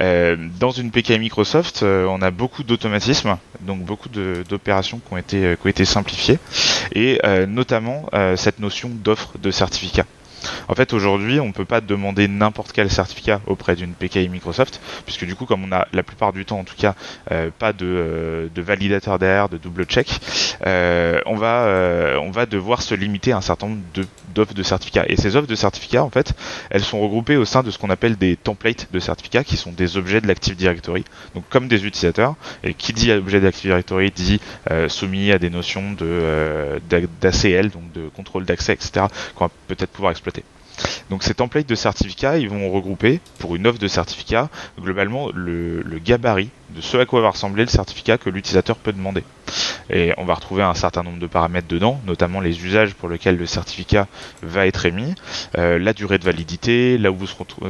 [0.00, 5.16] Euh, dans une PKI Microsoft, euh, on a beaucoup d'automatismes, donc beaucoup d'opérations qui ont
[5.18, 6.38] été euh, qui ont été simplifiées,
[6.94, 8.06] et notamment
[8.36, 10.04] cette notion d'offre de certificat.
[10.68, 14.80] En fait, aujourd'hui, on ne peut pas demander n'importe quel certificat auprès d'une PKI Microsoft,
[15.04, 16.94] puisque du coup, comme on a la plupart du temps, en tout cas,
[17.30, 20.20] euh, pas de, euh, de validateur derrière, de double check,
[20.66, 24.62] euh, on, va, on va devoir se limiter à un certain nombre de- d'offres de
[24.62, 25.04] certificats.
[25.08, 26.32] Et ces offres de certificats, en fait,
[26.70, 29.72] elles sont regroupées au sein de ce qu'on appelle des templates de certificats, qui sont
[29.72, 32.34] des objets de l'Active Directory, donc comme des utilisateurs.
[32.64, 34.40] Et qui dit objet d'Active Directory dit
[34.88, 39.90] soumis à des notions de d'a- d'ACL, donc de contrôle d'accès, etc., qu'on va peut-être
[39.90, 40.31] pouvoir exploiter.
[41.10, 44.48] Donc ces templates de certificats, ils vont regrouper pour une offre de certificat
[44.80, 49.22] globalement le, gabarit de ce à quoi va ressembler le certificat que l'utilisateur peut demander.
[49.90, 53.36] Et on va retrouver un certain nombre de paramètres dedans, notamment les usages pour lesquels
[53.36, 54.06] le certificat
[54.42, 55.14] va être émis,
[55.58, 57.18] euh, la durée de validité, là où,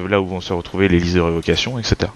[0.08, 2.12] là où vont se retrouver les listes de révocation, etc.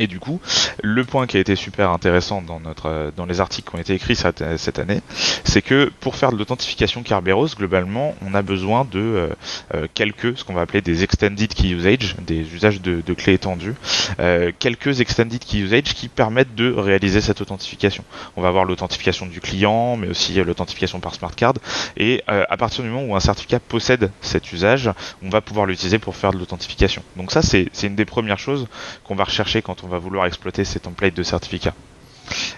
[0.00, 0.40] Et du coup,
[0.82, 3.94] le point qui a été super intéressant dans, notre, dans les articles qui ont été
[3.94, 5.02] écrits cette, cette année,
[5.44, 9.28] c'est que pour faire de l'authentification Kerberos, globalement, on a besoin de euh,
[9.74, 13.74] euh, quelques, ce qu'on va appeler des extended key usage, des usages de, clés étendues,
[14.20, 18.02] euh, quelques extended key usage qui permettent de réaliser cette authentification.
[18.36, 21.54] On va avoir l'authentification du client, mais aussi l'authentification par smart card.
[21.98, 24.90] Et à partir du moment où un certificat possède cet usage,
[25.22, 27.02] on va pouvoir l'utiliser pour faire de l'authentification.
[27.16, 28.66] Donc ça, c'est une des premières choses
[29.04, 31.74] qu'on va rechercher quand on va vouloir exploiter ces templates de certificats.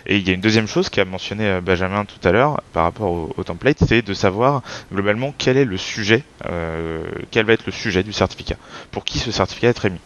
[0.07, 2.85] Et il y a une deuxième chose qu'a mentionné euh, Benjamin tout à l'heure par
[2.85, 7.66] rapport au, template, c'est de savoir globalement quel est le sujet, euh, quel va être
[7.66, 8.57] le sujet du certificat,
[8.90, 10.01] pour qui ce certificat est émis.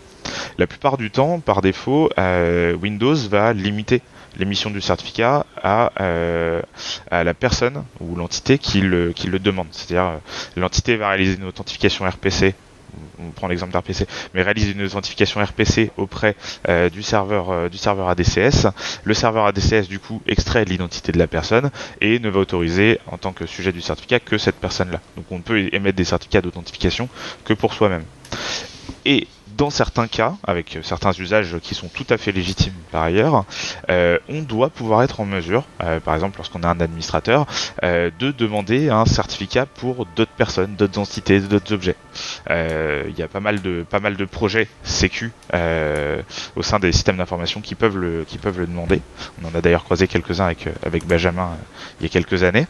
[0.59, 4.03] La plupart du temps, par défaut, euh, Windows va limiter
[4.39, 5.91] l'émission du certificat à,
[7.11, 9.69] la personne ou l'entité qui le, qui le demande.
[9.71, 10.21] C'est-à-dire
[10.57, 12.55] l'entité va réaliser une authentification RPC
[13.19, 16.37] on prend l'exemple d'RPC, mais réalise une authentification RPC auprès
[16.69, 18.69] euh, du serveur euh, du serveur ADCS.
[19.05, 23.19] Le serveur ADCS du coup extrait l'identité de la personne et ne va autoriser en
[23.19, 25.01] tant que sujet du certificat que cette personne-là.
[25.17, 27.09] Donc on ne peut émettre des certificats d'authentification
[27.45, 28.05] que pour soi-même.
[29.05, 33.45] Et dans certains cas, avec certains usages qui sont tout à fait légitimes par ailleurs,
[33.91, 37.47] euh, on doit pouvoir être en mesure, euh, par exemple lorsqu'on est un administrateur,
[37.83, 41.97] euh, de demander un certificat pour d'autres personnes, d'autres entités, d'autres objets.
[42.49, 47.19] Il y a pas mal de pas mal de projets sécu au sein des systèmes
[47.19, 49.01] d'information qui peuvent le qui peuvent le demander.
[49.43, 51.51] On en a d'ailleurs croisé quelques-uns avec avec Benjamin
[52.01, 52.67] il y a quelques années.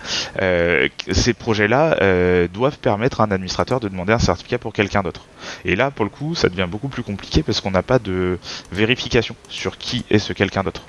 [1.12, 5.26] ces projets-là doivent permettre à un administrateur de demander un certificat pour quelqu'un d'autre.
[5.64, 8.38] Et là, pour le coup, ça devient beaucoup plus compliqué parce qu'on n'a pas de
[8.72, 10.82] vérification sur qui est ce quelqu'un d'autre.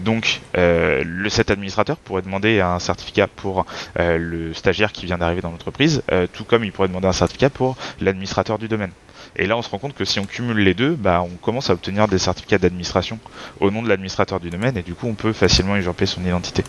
[0.00, 3.66] Donc, euh, le set administrateur pourrait demander un certificat pour
[3.98, 7.12] euh, le stagiaire qui vient d'arriver dans l'entreprise, euh, tout comme il pourrait demander un
[7.12, 8.92] certificat pour l'administrateur du domaine.
[9.36, 11.70] Et là, on se rend compte que si on cumule les deux, bah, on commence
[11.70, 13.18] à obtenir des certificats d'administration
[13.60, 16.64] au nom de l'administrateur du domaine, et du coup, on peut facilement usurper son identité.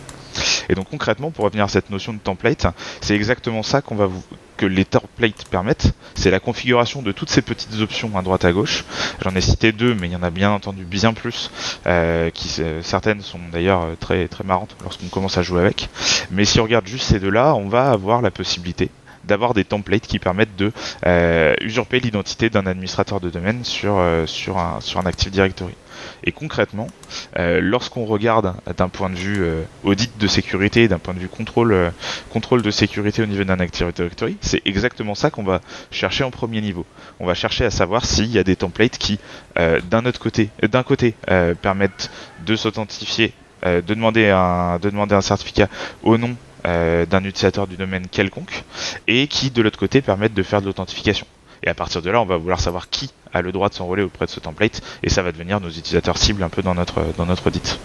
[0.68, 2.66] Et donc concrètement, pour revenir à cette notion de template,
[3.00, 4.22] c'est exactement ça qu'on va vous
[4.66, 8.84] les templates permettent, c'est la configuration de toutes ces petites options à droite à gauche.
[9.22, 11.50] J'en ai cité deux, mais il y en a bien entendu bien plus,
[11.86, 15.88] euh, qui euh, certaines sont d'ailleurs euh, très très marrantes lorsqu'on commence à jouer avec.
[16.30, 18.90] Mais si on regarde juste ces deux-là, on va avoir la possibilité
[19.24, 20.72] d'avoir des templates qui permettent de
[21.60, 25.74] usurper l'identité d'un administrateur de domaine sur un Active Directory.
[26.24, 26.86] Et concrètement,
[27.38, 31.28] euh, lorsqu'on regarde d'un point de vue euh, audit de sécurité, d'un point de vue
[31.28, 31.90] contrôle, euh,
[32.30, 35.60] contrôle de sécurité au niveau d'un Active Directory, c'est exactement ça qu'on va
[35.90, 36.86] chercher en premier niveau.
[37.20, 39.18] On va chercher à savoir s'il y a des templates qui,
[39.56, 41.14] d'un côté,
[41.60, 42.10] permettent
[42.44, 43.32] de s'authentifier,
[43.64, 45.68] de demander un certificat
[46.02, 48.64] au nom d'un utilisateur du domaine quelconque,
[49.06, 51.26] et qui, de l'autre côté, permettent de faire de l'authentification.
[51.64, 54.02] Et à partir de là, on va vouloir savoir qui a le droit de s'enrôler
[54.02, 57.04] auprès de ce template, et ça va devenir nos utilisateurs cibles un peu dans notre,
[57.16, 57.78] dans notre audit.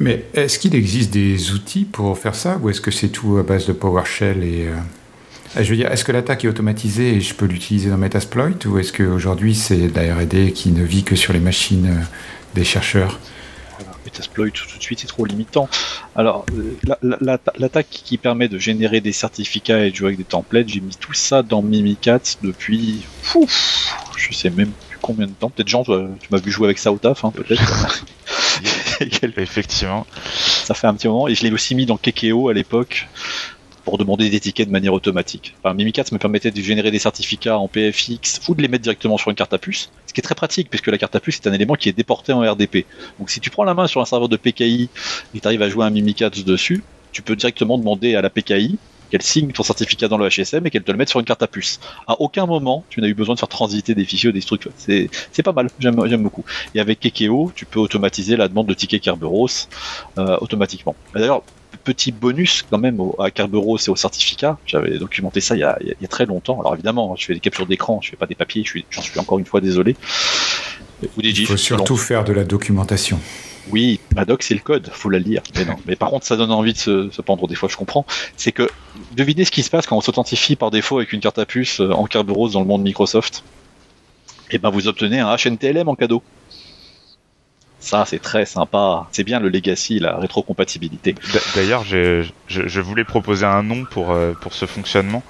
[0.00, 3.42] Mais est-ce qu'il existe des outils pour faire ça, ou est-ce que c'est tout à
[3.42, 7.34] base de PowerShell et euh, Je veux dire, est-ce que l'attaque est automatisée et je
[7.34, 11.16] peux l'utiliser dans Metasploit, ou est-ce qu'aujourd'hui c'est de la R&D qui ne vit que
[11.16, 12.04] sur les machines euh,
[12.54, 13.18] des chercheurs?
[14.04, 15.68] Metasploit tout, tout de suite c'est trop limitant.
[16.14, 16.76] Alors, euh,
[17.58, 20.96] l'attaque qui permet de générer des certificats et de jouer avec des templates, j'ai mis
[20.96, 23.02] tout ça dans Mimikat depuis.
[23.34, 25.50] Ouf, je sais même plus combien de temps.
[25.50, 25.92] Peut-être Jean, tu
[26.30, 28.04] m'as vu jouer avec ça au taf, hein, peut-être.
[29.38, 30.06] Effectivement.
[30.36, 31.28] Ça fait un petit moment.
[31.28, 33.08] Et je l'ai aussi mis dans Kekeo à l'époque
[33.84, 35.54] pour demander des tickets de manière automatique.
[35.62, 39.18] Enfin, Mimikatz me permettait de générer des certificats en PFX ou de les mettre directement
[39.18, 41.36] sur une carte à puce, ce qui est très pratique puisque la carte à puce
[41.36, 42.86] est un élément qui est déporté en RDP.
[43.18, 44.88] Donc si tu prends la main sur un serveur de PKI
[45.34, 48.78] et tu arrives à jouer un Mimikatz dessus, tu peux directement demander à la PKI
[49.12, 51.42] qu'elle signe ton certificat dans le HSM et qu'elle te le mette sur une carte
[51.42, 51.80] à puce.
[52.06, 54.72] À aucun moment, tu n'as eu besoin de faire transiter des fichiers ou des structures.
[54.74, 55.10] C'est,
[55.44, 56.44] pas mal, j'aime, beaucoup.
[56.74, 59.68] Et avec Kekeo, tu peux automatiser la demande de tickets Kerberos
[60.16, 60.96] euh, automatiquement.
[61.14, 61.42] D'ailleurs,
[61.84, 64.58] petit bonus quand même à Kerberos et au certificat.
[64.66, 66.60] J'avais documenté ça il y, a, très longtemps.
[66.60, 69.38] Alors évidemment, je fais des captures d'écran, je fais pas des papiers, j'en suis, encore
[69.38, 69.96] une fois désolé.
[71.18, 73.20] il faut surtout faire de la documentation.
[73.70, 75.42] Oui, Madoc c'est le code, faut la lire.
[75.54, 75.76] Mais non.
[75.86, 78.04] Mais par contre, ça donne envie de se, pendre des fois, je comprends.
[78.36, 78.68] C'est que
[79.16, 81.80] devinez ce qui se passe quand on s'authentifie par défaut avec une carte à puce
[81.80, 83.44] euh, en Kerberos dans le monde Microsoft.
[84.50, 86.22] Et eh ben vous obtenez un HNTLM en cadeau.
[87.82, 89.08] Ça, c'est très sympa.
[89.10, 91.16] C'est bien le legacy, la rétrocompatibilité.
[91.56, 95.22] D'ailleurs, je, je, voulais proposer un nom pour, euh, pour ce fonctionnement,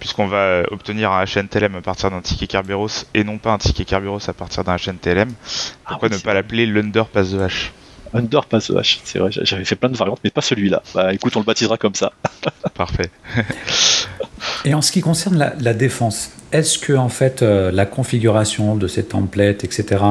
[0.00, 3.84] puisqu'on va obtenir un HNTLM à partir d'un ticket Kerberos et non pas un ticket
[3.84, 5.30] Kerberos à partir d'un HNTLM.
[5.86, 7.70] Ah Pourquoi ne pas l'appeler l'Under Pass the H
[8.12, 10.82] Underpass EH, c'est vrai, j'avais fait plein de variantes, mais pas celui-là.
[10.94, 12.12] Bah écoute, on le baptisera comme ça.
[12.74, 13.10] Parfait.
[14.64, 18.88] Et en ce qui concerne la, défense, est-ce que en fait euh, la configuration de
[18.88, 20.02] ces templates, etc.,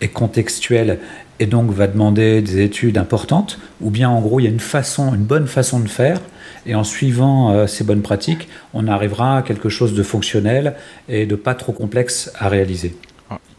[0.00, 1.00] est contextuelle?
[1.40, 4.60] Et donc va demander des études importantes, ou bien en gros il y a une
[4.60, 6.20] façon, une bonne façon de faire,
[6.66, 10.74] et en suivant euh, ces bonnes pratiques, on arrivera à quelque chose de fonctionnel
[11.08, 12.94] et de pas trop complexe à réaliser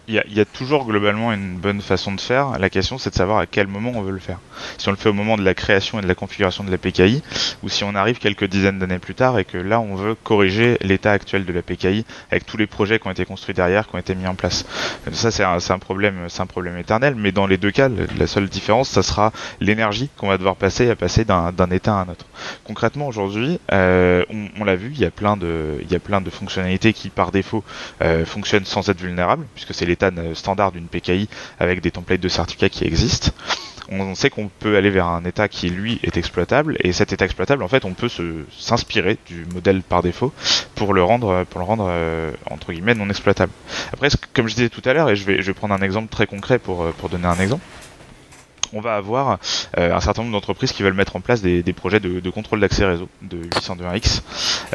[0.07, 2.59] il y, a, toujours globalement une bonne façon de faire.
[2.59, 4.39] La question, c'est de savoir à quel moment on veut le faire.
[4.77, 6.77] Si on le fait au moment de la création et de la configuration de la
[6.77, 7.23] PKI,
[7.63, 10.77] ou si on arrive quelques dizaines d'années plus tard et que là, on veut corriger
[10.81, 13.95] l'état actuel de la PKI avec tous les projets qui ont été construits derrière, qui
[13.95, 14.65] ont été mis en place.
[15.11, 17.15] Ça, c'est un, un, problème, c'est un problème éternel.
[17.15, 20.89] Mais dans les deux cas, la seule différence, ça sera l'énergie qu'on va devoir passer
[20.89, 22.25] à passer d'un état à un autre.
[22.63, 25.99] Concrètement, aujourd'hui, euh, on, on l'a vu, il y a plein de, il y a
[25.99, 27.63] plein de fonctionnalités qui, par défaut,
[28.01, 29.94] euh, fonctionnent sans être vulnérables, puisque c'est les
[30.33, 31.29] standard d'une PKI
[31.59, 33.31] avec des templates de certificats qui existent.
[33.89, 37.25] On sait qu'on peut aller vers un état qui lui est exploitable et cet état
[37.25, 38.09] exploitable en fait on peut
[38.57, 40.33] s'inspirer du modèle par défaut
[40.73, 43.51] pour le rendre pour le rendre euh, entre guillemets non exploitable.
[43.93, 46.57] Après comme je disais tout à l'heure et je vais prendre un exemple très concret
[46.57, 47.63] pour euh, pour donner un exemple
[48.75, 49.39] on va avoir
[49.77, 52.85] euh, un certain nombre d'entreprises qui veulent mettre en place des, projets de, contrôle d'accès
[52.85, 54.21] réseau de 802.1x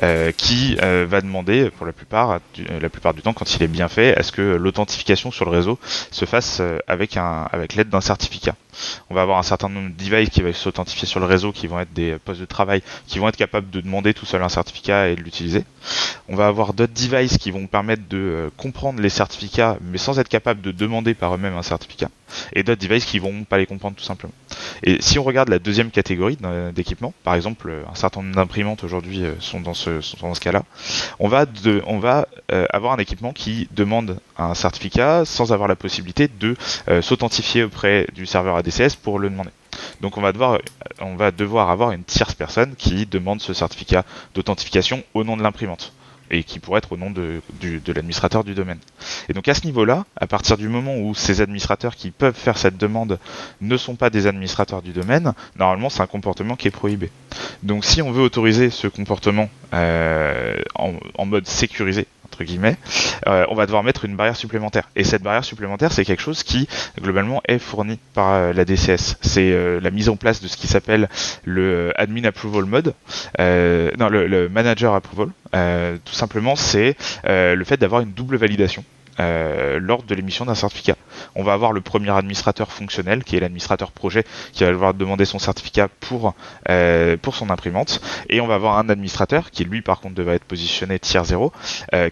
[0.03, 2.40] euh, qui euh, va demander pour la plupart,
[2.80, 5.51] la plupart du temps quand il est bien fait, à ce que l'authentification sur le
[5.51, 5.78] réseau
[6.11, 7.14] se fasse avec
[7.74, 8.55] l'aide d'un certificat.
[9.11, 11.66] On va avoir un certain nombre de devices qui vont s'authentifier sur le réseau, qui
[11.66, 14.49] vont être des postes de travail, qui vont être capables de demander tout seul un
[14.49, 15.64] certificat et de l'utiliser.
[16.29, 20.29] On va avoir d'autres devices qui vont permettre de comprendre les certificats, mais sans être
[20.29, 22.09] capables de demander par eux-mêmes un certificat
[22.53, 24.33] et d'autres devices qui vont pas les comprendre tout simplement.
[24.83, 26.39] Et si on regarde la deuxième catégorie
[26.75, 30.62] d'équipements, par exemple un certain nombre d'imprimantes aujourd'hui euh, sont dans ce, ce cas-là,
[31.18, 31.47] on va,
[32.53, 34.18] euh, avoir un équipement qui demande
[34.55, 36.57] certificat sans avoir la possibilité de
[36.88, 39.51] euh, s'authentifier auprès du serveur ADCS pour le demander.
[40.01, 40.59] Donc on va devoir,
[41.01, 45.43] on va devoir avoir une tierce personne qui demande ce certificat d'authentification au nom de
[45.43, 45.93] l'imprimante
[46.30, 47.41] et qui pourrait être au nom de,
[47.88, 48.78] l'administrateur du domaine.
[49.28, 52.57] Et donc à ce niveau-là, à partir du moment où ces administrateurs qui peuvent faire
[52.57, 53.18] cette demande
[53.61, 57.11] ne sont pas des administrateurs du domaine, normalement c'est un comportement qui est prohibé.
[57.64, 62.07] Donc si on veut autoriser ce comportement euh, en mode sécurisé,
[63.26, 64.89] euh, on va devoir mettre une barrière supplémentaire.
[64.97, 66.68] Et cette barrière supplémentaire, c'est quelque chose qui
[67.01, 69.16] globalement est fourni par euh, la DCS.
[69.20, 71.09] C'est euh, la mise en place de ce qui s'appelle
[71.45, 72.95] le Admin Approval Mode,
[73.39, 75.28] non le, Manager Approval.
[75.53, 78.85] tout simplement, c'est le fait d'avoir une double validation.
[79.19, 80.97] Lors de l'émission d'un certificat.
[81.35, 85.25] On va avoir le premier administrateur fonctionnel, qui est l'administrateur projet, qui va devoir demander
[85.25, 86.35] son certificat pour,
[87.23, 90.45] pour son imprimante, et on va avoir un administrateur, qui lui par contre devrait être
[90.45, 91.53] positionné tiers 0,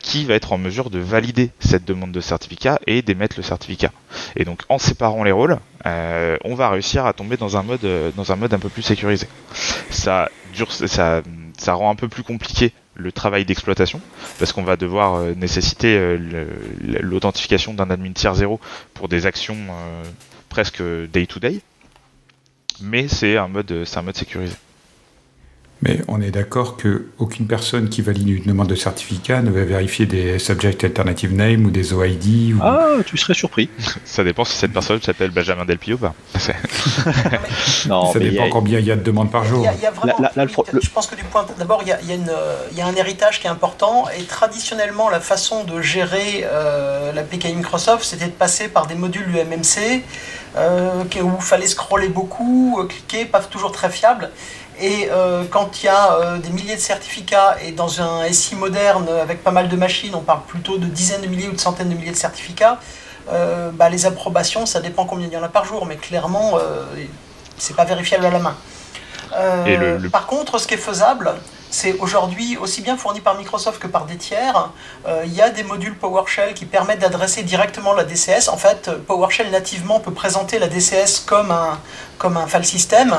[0.03, 3.91] qui va être en mesure de valider cette demande de certificat et d'émettre le certificat.
[4.37, 7.85] Et donc en séparant les rôles, euh, on va réussir à tomber dans un mode
[7.85, 9.27] euh, dans un mode un peu plus sécurisé.
[9.91, 11.23] Ça dure, ça,
[11.57, 14.01] ça rend un peu plus compliqué le travail d'exploitation
[14.39, 16.19] parce qu'on va devoir euh, nécessiter
[17.01, 18.61] l'authentification d'un admin tiers 0
[18.93, 19.57] pour des actions
[20.49, 21.61] presque day to day.
[22.81, 24.55] Mais c'est un mode, c'est un mode sécurisé.
[25.83, 30.07] Mais on est d'accord qu'aucune personne qui valide une demande de certificat ne va vérifier
[30.07, 32.55] des subject alternative name ou des OID.
[32.55, 32.59] Ou...
[32.61, 33.71] Ah, tu serais surpris.
[34.05, 36.15] Ça dépend si cette personne s'appelle Benjamin Delpio ou pas.
[37.87, 39.65] non, ça dépend combien il y a de demandes par jour.
[39.65, 41.47] Y a, vraiment, Je pense que du point.
[41.59, 45.81] D'abord, il y, y, a un héritage qui est important et traditionnellement, la façon de
[45.81, 50.03] gérer euh, la PKI Microsoft, c'était de passer par des modules UMMC
[50.57, 54.31] euh, où il fallait scroller beaucoup, cliquer, pas toujours très fiable.
[54.81, 58.55] Et euh, quand il y a euh, des milliers de certificats et dans un SI
[58.55, 61.61] moderne avec pas mal de machines, on parle plutôt de dizaines de milliers ou de
[61.61, 62.79] centaines de milliers de certificats,
[63.33, 66.59] euh, bah, les approbations, ça dépend combien il y en a par jour, mais clairement,
[67.57, 68.57] c'est pas vérifiable à la main.
[70.13, 71.35] Par contre, ce qui est faisable,
[71.71, 74.71] c'est aujourd'hui aussi bien fourni par Microsoft que par des tiers.
[75.25, 78.49] Il y a des modules PowerShell qui permettent d'adresser directement la DCS.
[78.49, 81.79] En fait, PowerShell nativement peut présenter la DCS comme un,
[82.17, 83.15] comme un file system.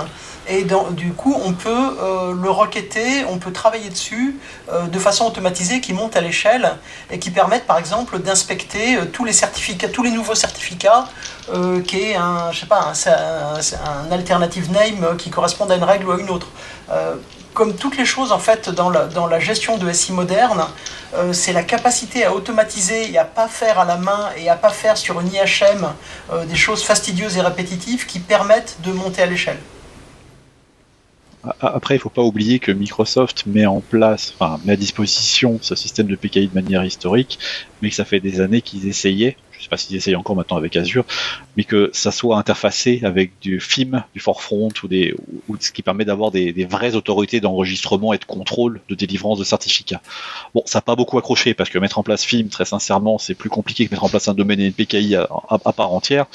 [0.51, 4.35] Et du coup, on peut euh, le requêter, on peut travailler dessus
[4.73, 6.77] euh, de façon automatisée qui monte à l'échelle
[7.11, 11.07] et qui permettent par exemple d'inspecter euh, tous les certificats, tous les nouveaux certificats
[11.87, 16.11] qui est un, je sais pas, un, alternative name qui correspond à une règle ou
[16.11, 16.47] à une autre.
[17.55, 20.63] comme toutes les choses en fait dans la, dans la gestion de SI moderne,
[21.31, 24.69] c'est la capacité à automatiser et à pas faire à la main et à pas
[24.69, 25.87] faire sur une IHM
[26.45, 29.57] des choses fastidieuses et répétitives qui permettent de monter à l'échelle.
[31.61, 35.57] Après, il ne faut pas oublier que Microsoft met en place, enfin, met à disposition
[35.61, 37.39] ce système de PKI de manière historique,
[37.81, 40.55] mais que ça fait des années qu'ils essayaient je sais pas s'ils essayent encore maintenant
[40.55, 41.05] avec Azure,
[41.57, 45.13] mais que ça soit interfacé avec du FIM, du Forefront ou des,
[45.49, 49.43] ou, ce qui permet d'avoir des, vraies autorités d'enregistrement et de contrôle de délivrance de
[49.43, 50.01] certificats.
[50.55, 53.35] Bon, ça n'a pas beaucoup accroché parce que mettre en place FIM, très sincèrement, c'est
[53.35, 56.27] plus compliqué que mettre en place un domaine et une PKI à part entière.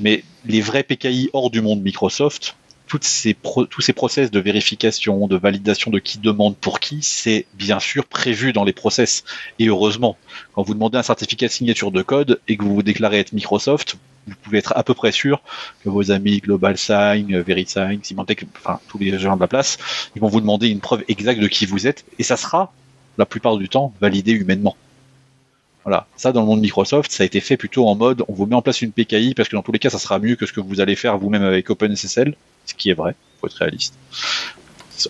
[0.00, 2.56] Mais les vrais PKI hors du monde Microsoft,
[2.86, 8.04] tous ces process de vérification, de validation de qui demande pour qui, c'est bien sûr
[8.06, 9.24] prévu dans les process.
[9.58, 10.16] Et heureusement,
[10.54, 13.32] quand vous demandez un certificat de signature de code et que vous vous déclarez être
[13.32, 15.40] Microsoft, vous pouvez être à peu près sûr
[15.84, 19.78] que vos amis GlobalSign, VeriSign, Symantec, enfin tous les gens de la place,
[20.14, 22.72] ils vont vous demander une preuve exacte de qui vous êtes et ça sera
[23.18, 24.76] la plupart du temps validé humainement.
[25.84, 28.46] Voilà, ça dans le monde Microsoft, ça a été fait plutôt en mode on vous
[28.46, 30.44] met en place une PKI parce que dans tous les cas ça sera mieux que
[30.44, 32.34] ce que vous allez faire vous-même avec OpenSSL,
[32.66, 33.94] ce qui est vrai, faut être réaliste.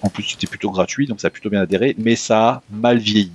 [0.02, 2.98] En plus c'était plutôt gratuit donc ça a plutôt bien adhéré, mais ça a mal
[2.98, 3.32] vieilli.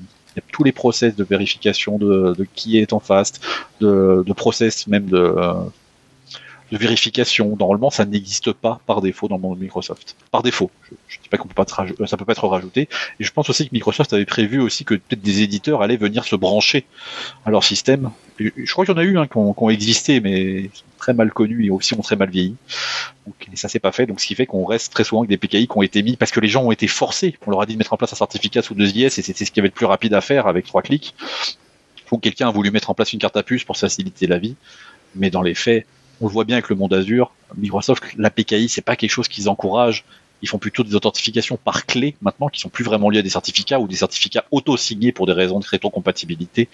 [0.52, 3.34] Tous les process de vérification de, qui est en face,
[3.82, 5.36] de, de process même de,
[6.72, 7.56] de vérification.
[7.58, 10.16] Normalement, ça n'existe pas par défaut dans le monde Microsoft.
[10.32, 10.72] Par défaut.
[11.08, 12.88] Je ne dis pas qu'on peut pas ça peut pas être rajouté.
[13.20, 16.24] Et je pense aussi que Microsoft avait prévu aussi que peut-être des éditeurs allaient venir
[16.24, 16.86] se brancher
[17.46, 18.12] à leur système.
[18.40, 21.66] je crois qu'il y en a eu hein, qui, ont, existé, mais très mal connus
[21.66, 22.56] et aussi ont très mal vieilli.
[23.28, 24.06] Donc, et ça s'est pas fait.
[24.06, 26.16] Donc, ce qui fait qu'on reste très souvent avec des PKI qui ont été mis
[26.16, 27.36] parce que les gens ont été forcés.
[27.46, 29.52] On leur a dit de mettre en place un certificat sous 2IS et c'était ce
[29.52, 31.16] qui avait le plus rapide à faire avec trois clics.
[32.12, 34.56] Ou quelqu'un a voulu mettre en place une carte à puce pour faciliter la vie.
[35.16, 35.86] Mais dans les faits,
[36.22, 39.28] on le voit bien avec le monde Azure, Microsoft, la PKI, c'est pas quelque chose
[39.28, 40.06] qu'ils encouragent.
[40.44, 43.30] Ils font plutôt des authentifications par clé maintenant, qui sont plus vraiment liées à des
[43.30, 46.70] certificats ou des certificats auto-signés pour des raisons de rétrocompatibilité.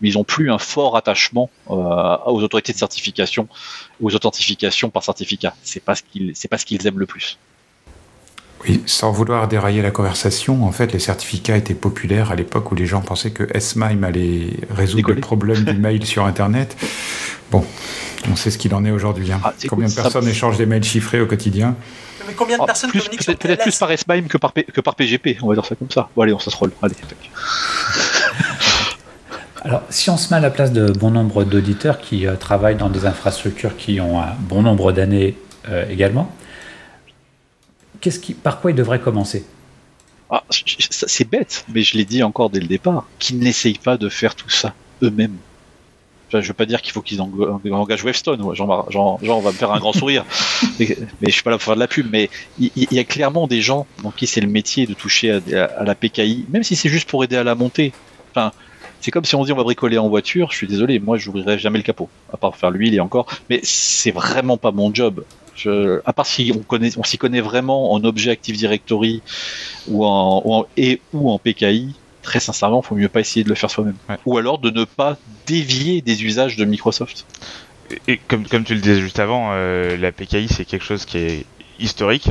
[0.00, 1.74] Mais ils ont plus un fort attachement euh,
[2.26, 3.48] aux autorités de certification,
[4.02, 5.54] aux authentifications par certificat.
[5.62, 7.38] C'est pas ce qu'ils, c'est pas ce qu'ils aiment le plus.
[8.64, 12.74] Oui, sans vouloir dérailler la conversation, en fait, les certificats étaient populaires à l'époque où
[12.74, 16.76] les gens pensaient que S-MIME allait résoudre le problème du mail sur Internet.
[17.50, 17.64] Bon,
[18.30, 19.30] on sait ce qu'il en est aujourd'hui.
[19.32, 19.40] Hein.
[19.44, 21.76] Ah, combien de personnes échangent des mails chiffrés au quotidien
[22.26, 24.94] Mais combien de ah, personnes communiquent peut-être, peut-être plus par S-MIME que par, que par
[24.94, 26.08] PGP, on va dire ça comme ça.
[26.16, 26.72] Bon, allez, on se roll.
[26.82, 26.94] Allez,
[29.62, 32.76] Alors, si on se met à la place de bon nombre d'auditeurs qui euh, travaillent
[32.76, 35.36] dans des infrastructures qui ont un bon nombre d'années
[35.68, 36.32] euh, également,
[38.00, 39.44] qui, par quoi ils devraient commencer?
[40.30, 44.08] Ah, C'est bête, mais je l'ai dit encore dès le départ, qu'ils n'essayent pas de
[44.08, 45.36] faire tout ça eux-mêmes.
[46.32, 49.72] Je veux pas dire qu'il faut qu'ils engagent Webstone, genre, genre, on va me faire
[49.72, 50.24] un grand sourire,
[50.80, 53.46] mais, je suis pas là pour faire de la pub, mais il, y, a clairement
[53.46, 56.88] des gens dans qui c'est le métier de toucher à, la PKI, même si c'est
[56.88, 57.92] juste pour aider à la montée.
[58.32, 58.52] Enfin,
[59.00, 61.58] c'est comme si on dit on va bricoler en voiture, je suis désolé, moi j'ouvrirai
[61.58, 65.24] jamais le capot, à part faire l'huile et encore, mais c'est vraiment pas mon job.
[65.54, 69.22] Je, à part si on connaît, on s'y connaît vraiment en objet Active Directory
[69.88, 71.94] ou en, ou en, et ou en PKI,
[72.26, 73.96] très sincèrement, il faut mieux pas essayer de le faire soi-même.
[74.26, 75.16] Ou alors de ne pas
[75.46, 77.24] dévier des usages de Microsoft.
[78.08, 81.18] Et comme, comme tu le disais juste avant, euh, la PKI c'est quelque chose qui
[81.18, 81.46] est
[81.78, 82.30] historique,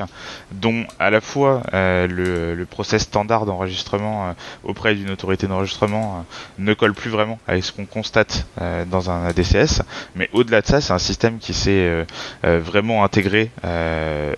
[0.52, 4.34] dont à la fois euh, le, process standard d'enregistrement euh,
[4.64, 8.46] auprès d'une autorité d'enregistrement euh, ne colle plus vraiment avec ce qu'on constate
[8.90, 9.82] dans un ADCS,
[10.16, 12.06] mais au-delà de ça, c'est un système qui s'est
[12.44, 13.52] vraiment intégré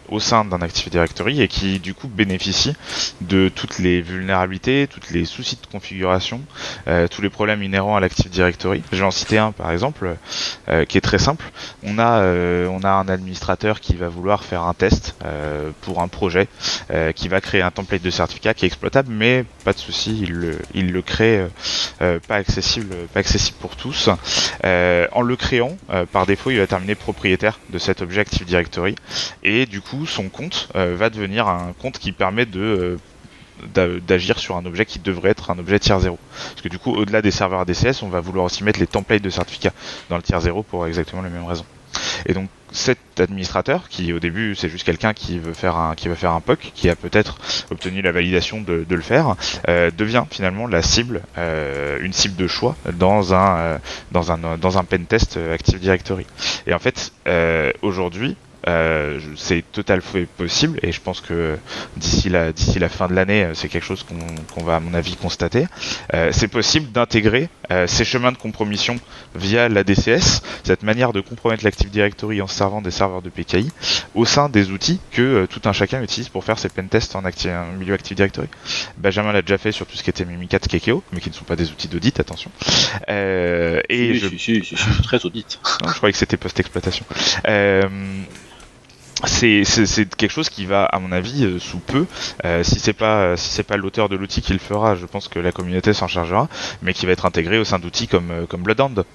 [0.10, 2.76] au sein d'un Active Directory et qui du coup bénéficie
[3.22, 6.42] de toutes les vulnérabilités, toutes les soucis de configuration,
[7.12, 8.84] tous les problèmes inhérents à l'Active Directory.
[8.92, 10.16] Je vais en citer un par exemple,
[10.88, 11.46] qui est très simple.
[11.84, 12.22] On a,
[12.68, 16.48] on a un administrateur qui va vouloir faire un test euh, pour un projet
[16.92, 20.20] euh, qui va créer un template de certificat qui est exploitable, mais pas de souci,
[20.22, 21.48] il le, il le crée
[22.02, 24.10] euh, pas accessible, pas accessible pour tous.
[24.10, 25.78] en le créant,
[26.12, 28.96] par défaut, il va terminer propriétaire de cet objet Active Directory,
[29.44, 32.98] et du coup, son compte va devenir un compte qui permet de
[33.74, 36.20] d'agir sur un objet qui devrait être un objet tiers 0.
[36.38, 39.24] Parce que du coup, au-delà des serveurs ADCS, on va vouloir aussi mettre les templates
[39.24, 39.74] de certificats
[40.10, 41.66] dans le tiers 0 pour exactement les mêmes raisons.
[42.28, 46.08] Et donc cet administrateur, qui au début c'est juste quelqu'un qui veut faire un qui
[46.08, 47.38] veut faire un POC, qui a peut-être
[47.72, 49.36] obtenu la validation de, le faire,
[49.68, 53.78] euh, devient finalement la cible, euh, une cible de choix dans un euh,
[54.12, 56.26] dans un dans un pen test Active Directory.
[56.66, 57.12] Et en fait
[57.82, 58.36] aujourd'hui
[58.68, 60.04] euh, c'est totalement
[60.36, 61.58] possible et je pense que
[61.96, 64.94] d'ici la, d'ici la fin de l'année, euh, c'est quelque chose qu'on, va à mon
[64.94, 65.66] avis constater.
[66.14, 67.50] Euh, c'est possible d'intégrer
[67.86, 68.98] ces chemins de compromission
[69.36, 73.70] via la DCS, cette manière de compromettre l'Active Directory en servant des serveurs de PKI
[74.16, 77.66] au sein des outils que tout un chacun utilise pour faire ses pentests en, en
[77.78, 78.48] milieu Active Directory.
[78.98, 81.44] Benjamin l'a déjà fait sur tout ce qui était Mimikat, Kekeo, mais qui ne sont
[81.44, 82.52] pas des outils d'audit, attention.
[83.10, 84.36] et je...
[84.38, 84.64] suis
[85.04, 85.60] très audit.
[85.84, 87.06] Non, je croyais que c'était post-exploitation.
[89.26, 92.06] C'est quelque chose qui va, à mon avis, euh, sous peu,
[92.46, 95.28] euh, si c'est pas si c'est pas l'auteur de l'outil qui le fera, je pense
[95.28, 96.48] que la communauté s'en chargera,
[96.82, 99.06] mais qui va être intégré au sein d'outils comme euh, comme Bloodhound.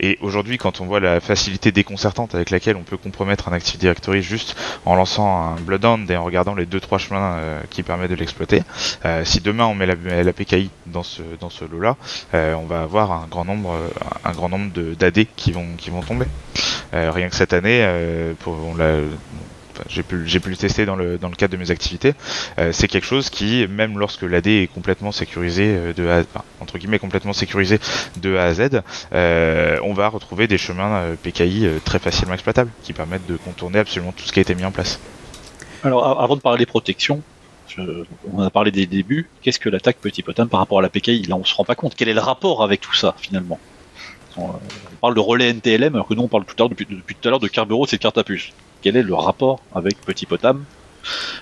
[0.00, 3.80] Et aujourd'hui, quand on voit la facilité déconcertante avec laquelle on peut compromettre un Active
[3.80, 7.36] Directory juste en lançant un Bloodhound et en regardant les deux trois chemins
[7.70, 8.62] qui permettent de l'exploiter,
[9.24, 11.96] si demain on met la, PKI dans ce dans ce lot-là,
[12.32, 13.76] on va avoir un grand nombre
[14.24, 16.26] un grand nombre d'AD qui vont qui vont tomber.
[16.92, 17.84] rien que cette année,
[18.38, 18.98] pour, on l'a
[19.88, 22.14] j'ai pu, le tester dans le, cadre de mes activités,
[22.58, 26.22] euh, c'est quelque chose qui, même lorsque l'AD est complètement sécurisé euh, de A,
[26.60, 27.78] entre guillemets complètement sécurisé
[28.20, 32.92] de A à Z, euh, on va retrouver des chemins PKI très facilement exploitables, qui
[32.92, 34.98] permettent de contourner absolument tout ce qui a été mis en place.
[35.84, 37.22] Alors avant de parler des protections,
[38.32, 41.24] on a parlé des débuts, qu'est-ce que l'attaque Petit Potin par rapport à la PKI
[41.24, 43.58] Là on se rend pas compte, quel est le rapport avec tout ça finalement?
[44.36, 44.54] On
[45.00, 47.40] parle de relais NTLM alors que nous on parle tout à depuis, tout à l'heure
[47.40, 48.52] de et de carte à puce
[48.82, 50.64] quel est le rapport avec Petit Potam,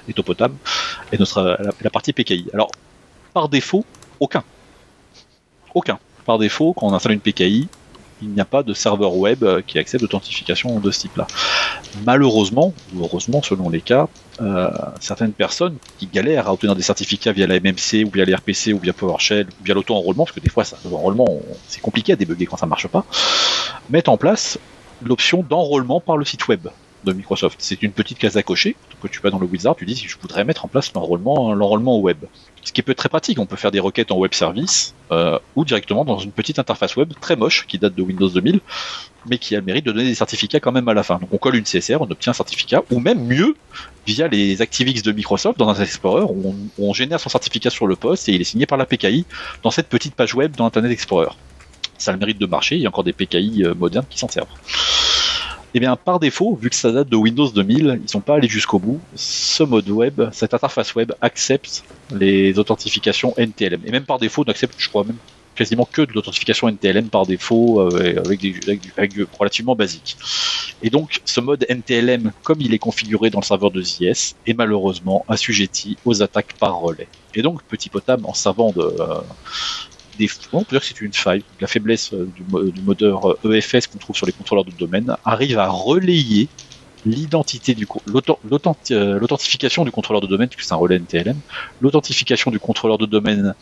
[0.08, 0.56] et Topotam,
[1.12, 2.48] et notre, la, partie PKI.
[2.52, 2.70] Alors,
[3.32, 3.84] par défaut,
[4.20, 4.44] aucun.
[5.74, 5.98] Aucun.
[6.24, 7.68] Par défaut, quand on installe une PKI,
[8.22, 11.26] il n'y a pas de serveur web qui accepte l'authentification de ce type-là.
[12.04, 14.08] Malheureusement, ou heureusement selon les cas,
[14.40, 14.70] euh,
[15.00, 18.78] certaines personnes qui galèrent à obtenir des certificats via la MMC ou via l'RPC ou
[18.78, 21.26] via PowerShell ou via l'auto-enrôlement, parce que des fois, l'enrôlement,
[21.68, 23.04] c'est compliqué à débugger quand ça marche pas,
[23.90, 24.58] mettent en place
[25.02, 26.68] l'option d'enrôlement par le site web
[27.12, 27.56] Microsoft.
[27.60, 30.16] C'est une petite case à cocher que tu vas dans le wizard, tu dis je
[30.18, 32.18] voudrais mettre en place l'enrôlement, l'enrôlement web.
[32.62, 35.38] Ce qui peut être très pratique, on peut faire des requêtes en web service euh,
[35.54, 38.60] ou directement dans une petite interface web très moche qui date de Windows 2000,
[39.28, 41.20] mais qui a le mérite de donner des certificats quand même à la fin.
[41.30, 43.56] On colle une CSR, on obtient un certificat, ou même mieux
[44.06, 47.96] via les ActiveX de Microsoft dans Internet Explorer, on, on génère son certificat sur le
[47.96, 49.24] poste et il est signé par la PKI
[49.62, 51.30] dans cette petite page web dans Internet Explorer.
[51.98, 54.18] Ça a le mérite de marcher, il y a encore des PKI euh, modernes qui
[54.18, 54.48] s'en servent.
[55.76, 58.48] Eh bien, par défaut, vu que ça date de Windows 2000, ils sont pas allés
[58.48, 58.98] jusqu'au bout.
[59.14, 63.82] Ce mode web, cette interface web accepte les authentifications NTLM.
[63.84, 65.18] Et même par défaut, n'accepte, je crois même
[65.54, 68.54] quasiment que de l'authentification NTLM par défaut euh, avec, des,
[69.38, 70.16] relativement basiques.
[70.82, 74.54] Et donc ce mode NTLM, comme il est configuré dans le serveur de ZS, est
[74.54, 77.08] malheureusement assujetti aux attaques par relais.
[77.34, 79.20] Et donc Petit Potam, en servant de, euh,
[80.52, 81.42] on peut dire que c'est une faille.
[81.60, 85.16] La faiblesse euh, du, moteur EFS euh, e qu'on trouve sur les contrôleurs de domaine
[85.24, 86.48] arrive à relayer
[87.04, 91.36] l'identité euh, l'authentification du contrôleur de domaine, puisque c'est un relais NTLM,
[91.80, 93.54] l'authentification du contrôleur de domaine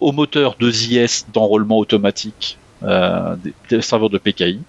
[0.00, 4.60] au moteur de ZIS d'enrôlement automatique des, serveurs de PKI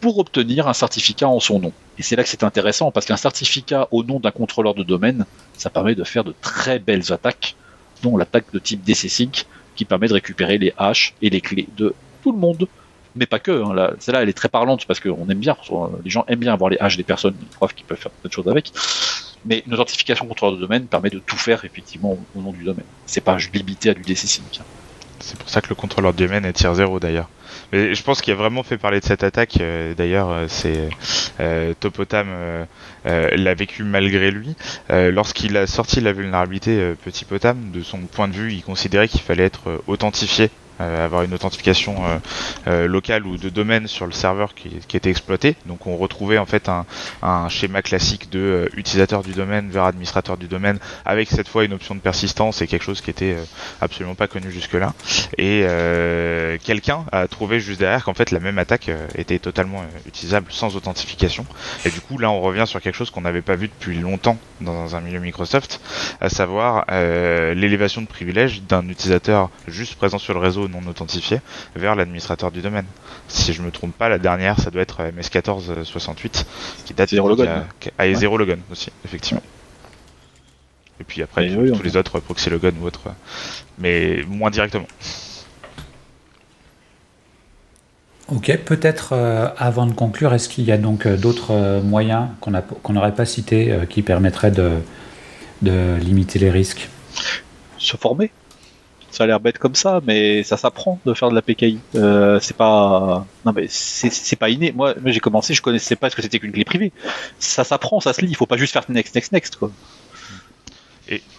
[0.00, 1.72] pour obtenir un certificat en son nom.
[1.98, 5.24] Et c'est là que c'est intéressant parce qu'un certificat au nom d'un contrôleur de domaine,
[5.56, 7.56] ça permet de faire de très belles attaques,
[8.02, 9.46] dont l'attaque de type DC-Sync
[9.76, 12.66] qui permet de récupérer les haches et les clés de tout le monde.
[13.14, 15.56] Mais pas que, hein, celle-là elle est très parlante parce qu'on aime bien,
[16.04, 18.28] les gens aiment bien avoir les haches des personnes, ils croient qu'ils peuvent faire plein
[18.28, 18.72] de choses avec.
[19.46, 22.84] Mais une authentification contrôleur de domaine permet de tout faire effectivement au nom du domaine.
[23.06, 24.40] C'est pas limité à du DC.
[25.20, 27.28] C'est pour ça que le contrôleur de domaine est tier 0 d'ailleurs.
[27.72, 30.88] Mais je pense qu'il a vraiment fait parler de cette attaque, euh, d'ailleurs, euh, c'est
[31.40, 32.28] euh, Topotam
[33.04, 34.54] l'a vécu malgré lui.
[34.90, 39.20] Lorsqu'il a sorti la vulnérabilité Petit Potam, de son point de vue, il considérait qu'il
[39.20, 42.18] fallait être authentifié avoir une authentification euh,
[42.66, 45.56] euh, locale ou de domaine sur le serveur qui, était exploité.
[45.66, 50.46] Donc on retrouvait en fait un, schéma classique de utilisateur du domaine vers administrateur du
[50.48, 53.36] domaine avec cette fois une option de persistance et quelque chose qui était
[53.82, 54.94] absolument pas connu jusque-là.
[55.36, 55.66] Et
[56.64, 61.44] quelqu'un a trouvé juste derrière qu'en fait la même attaque était totalement utilisable sans authentification.
[61.84, 64.38] Et du coup là on revient sur quelque chose qu'on n'avait pas vu depuis longtemps
[64.62, 65.80] dans un milieu Microsoft,
[66.22, 71.40] à savoir l'élévation de privilèges d'un utilisateur juste présent sur le réseau non authentifié
[71.74, 72.86] vers l'administrateur du domaine.
[73.28, 76.44] Si je me trompe pas, la dernière, ça doit être MS1468,
[76.84, 77.46] qui date de logon.
[77.98, 79.42] Ah, et logon aussi, effectivement.
[81.00, 83.08] Et puis après, tous, les autres, proxy logon ou autres,
[83.78, 84.86] mais moins directement.
[88.28, 92.26] Ok, peut-être euh, avant de conclure, est-ce qu'il y a donc euh, d'autres euh, moyens
[92.40, 94.70] qu'on n'aurait pas cités qui permettraient de,
[95.62, 96.88] de limiter les risques?
[97.78, 98.32] Se former
[99.10, 101.78] ça a l'air bête comme ça, mais ça s'apprend de faire de la PKI.
[101.94, 104.72] Euh, c'est pas, non mais c'est pas inné.
[104.72, 106.92] Moi, j'ai commencé, je connaissais pas ce que c'était qu'une clé privée.
[107.38, 108.28] Ça s'apprend, ça se lit.
[108.28, 109.70] Il faut pas juste faire next, next, next quoi.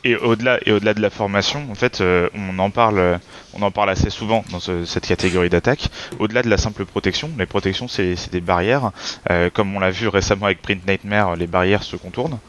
[0.03, 3.19] Et, au-delà et au-delà de la formation, en fait, euh, on en parle,
[3.57, 5.89] on en parle assez souvent dans cette catégorie d'attaque.
[6.19, 8.91] Au-delà de la simple protection, les protections c'est des barrières.
[9.31, 12.39] Euh, comme on l'a vu récemment avec Print Nightmare, les barrières se contournent.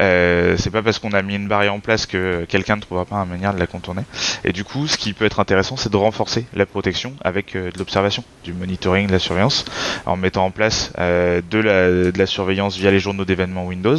[0.00, 3.04] Euh, c'est pas parce qu'on a mis une barrière en place que quelqu'un ne trouvera
[3.04, 4.02] pas une manière de la contourner.
[4.44, 7.72] Et du coup, ce qui peut être intéressant, c'est de renforcer la protection avec de
[7.78, 9.64] l'observation, du monitoring, de la surveillance,
[10.06, 13.96] en mettant en place de la, de, la, surveillance via les journaux d'événements Windows.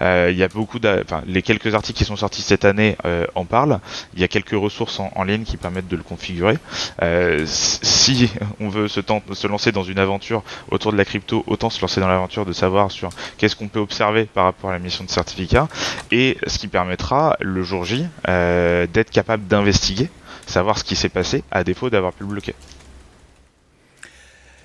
[0.00, 3.44] Il y a beaucoup, enfin les quelques articles qui sont sortis cette année euh, en
[3.44, 3.80] parlent.
[4.14, 6.58] Il y a quelques ressources en, ligne qui permettent de le configurer.
[7.02, 8.30] Euh, si
[8.60, 9.00] on veut se,
[9.32, 12.52] se lancer dans une aventure autour de la crypto, autant se lancer dans l'aventure de
[12.52, 15.68] savoir sur qu'est-ce qu'on peut observer par rapport à la mission de certificat
[16.10, 20.08] et ce qui permettra le jour J euh, d'être capable d'investiguer,
[20.46, 22.54] savoir ce qui s'est passé à défaut d'avoir pu le bloquer.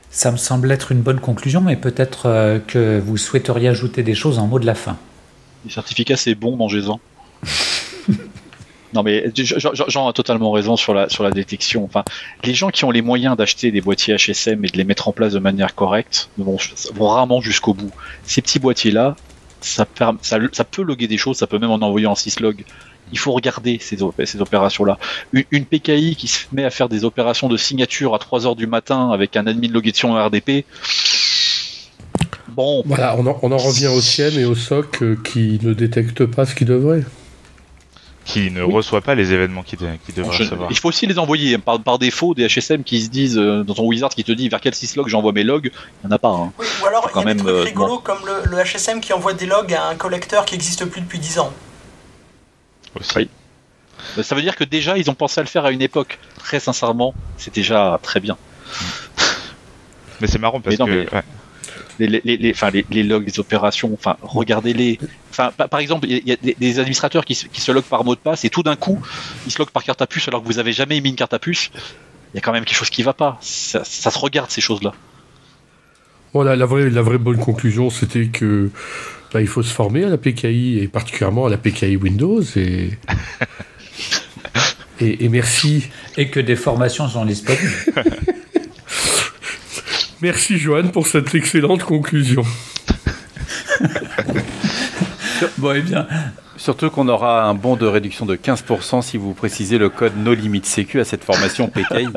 [0.10, 4.40] Ça me semble être une bonne conclusion, mais peut-être que vous souhaiteriez ajouter des choses
[4.40, 4.98] en mot de la fin.
[5.66, 7.00] Les certificats, c'est bon, mangez-en.
[8.98, 11.84] non mais Jean a totalement raison sur la sur la détection.
[11.84, 12.04] Enfin,
[12.44, 15.12] les gens qui ont les moyens d'acheter des boîtiers HSM et de les mettre en
[15.12, 16.58] place de manière correcte vont,
[17.00, 17.92] rarement jusqu'au bout.
[18.24, 19.16] Ces petits boîtiers là,
[19.62, 22.64] ça, peut loguer des choses, ça peut même en envoyer en syslog.
[23.12, 24.02] Il faut regarder ces,
[24.42, 24.98] opérations-là.
[25.32, 28.66] Une, PKI qui se met à faire des opérations de signature à 3 heures du
[28.66, 30.66] matin avec un admin logué en RDP,
[32.50, 32.82] Bon.
[32.88, 36.26] Voilà, on en, on en revient au CIEM et au SOC euh, qui ne détectent
[36.26, 37.04] pas ce qu'ils devraient
[38.28, 40.70] qui ne reçoit pas les événements qui, qui devrait recevoir.
[40.70, 43.74] Il faut aussi les envoyer par, par, défaut des HSM qui se disent euh, dans
[43.74, 45.72] ton wizard qui te dit vers quel syslog j'envoie mes logs.
[46.04, 46.28] Il n'y en a pas.
[46.28, 46.52] Hein.
[46.60, 49.34] Oui, ou alors il y a des trucs euh, rigolos comme le, HSM qui envoie
[49.34, 51.54] des logs à un collecteur qui n'existe plus depuis 10 ans.
[53.00, 53.30] Aussi.
[54.18, 56.20] Bah, ça veut dire que déjà ils ont pensé à le faire à une époque.
[56.38, 58.38] Très sincèrement, c'est déjà très bien.
[60.20, 61.08] Mais c'est marrant parce que
[62.00, 65.00] les, les, les, enfin, les, logs des opérations, enfin, regardez-les.
[65.30, 68.46] Enfin, par exemple, il y a des, administrateurs qui, se loguent par mot de passe
[68.46, 69.00] et tout d'un coup,
[69.46, 71.34] ils se loguent par carte à puce alors que vous avez jamais mis une carte
[71.34, 71.72] à puce.
[72.34, 73.38] Il y a quand même quelque chose qui va pas.
[73.42, 74.94] Ça, se regarde ces choses-là.
[76.34, 78.70] Voilà, la vraie, la vraie bonne conclusion, c'était que
[79.34, 82.92] bah, il faut se former à la PKI et particulièrement à la PKI Windows et.
[85.00, 85.86] et, et merci.
[86.18, 87.72] Et que des formations sont disponibles.
[90.22, 92.44] Merci Joanne pour cette excellente conclusion.
[95.58, 96.08] bon, et eh bien.
[96.58, 100.34] Surtout qu'on aura un bon de réduction de 15% si vous précisez le code No
[100.34, 102.08] Limit Sécu à cette formation PKI.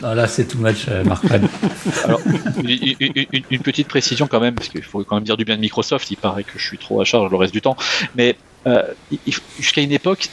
[0.00, 1.24] Non, là, c'est too much, euh, Marc
[2.04, 2.20] Alors,
[2.62, 6.10] une, petite précision quand même, parce qu'il faut quand même dire du bien de Microsoft.
[6.10, 7.76] Il paraît que je suis trop à charge le reste du temps.
[8.14, 8.36] Mais
[8.66, 8.82] euh,
[9.58, 10.28] jusqu'à une époque,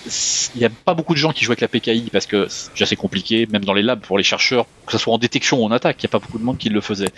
[0.55, 2.81] il n'y a pas beaucoup de gens qui jouaient avec la PKI parce que c'est
[2.81, 5.65] assez compliqué, même dans les labs pour les chercheurs, que ce soit en détection ou
[5.65, 7.09] en attaque, il n'y a pas beaucoup de monde qui le faisait.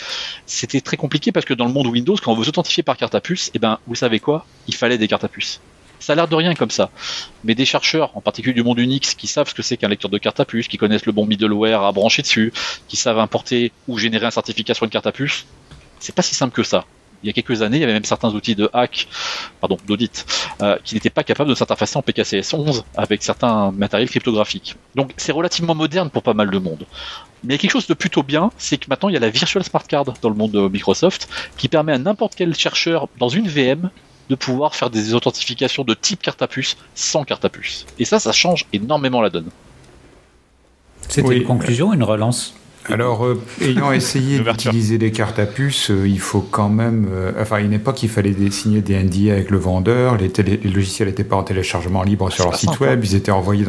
[0.46, 2.52] C'était très compliqué parce que dans le monde Windows, quand on veut
[2.84, 4.46] par carte à puce, et eh ben, vous savez quoi?
[4.68, 5.62] Il fallait des cartes à puce.
[6.00, 6.92] Ça a l'air de rien comme ça.
[7.46, 10.12] Mais des chercheurs, en particulier du monde Unix, qui savent ce que c'est qu'un lecteur
[10.12, 12.52] de carte à puce, qui connaissent le bon middleware à brancher dessus,
[12.88, 15.46] qui savent importer ou générer un certificat sur une carte à puce,
[16.00, 16.86] c'est pas si simple que ça
[17.26, 19.08] il y a quelques années, il y avait même certains outils de hack,
[19.60, 20.28] pardon, d'audit,
[20.62, 24.76] euh, qui n'étaient pas capables de s'interfacer en PKCS 11 avec certains matériels cryptographiques.
[24.94, 26.86] Donc c'est relativement moderne pour pas mal de monde.
[27.44, 29.20] Mais il y a quelque chose de plutôt bien, c'est que maintenant il y a
[29.20, 33.08] la Virtual Smart Card dans le monde de Microsoft qui permet à n'importe quel chercheur
[33.18, 33.90] dans une VM
[34.30, 37.88] de pouvoir faire des authentifications de type carte à puce sans carte à puce.
[37.98, 39.50] Et ça, ça change énormément la donne.
[41.08, 42.56] C'était une conclusion, une relance?
[42.88, 47.08] Alors, euh, ayant essayé d'utiliser des cartes à puce, euh, il faut quand même.
[47.12, 50.18] Euh, enfin, à une époque, il fallait signer des NDA avec le vendeur.
[50.18, 50.30] Les,
[50.64, 53.04] logiciels n'étaient pas en téléchargement libre sur leur site web.
[53.04, 53.66] Ils étaient envoyés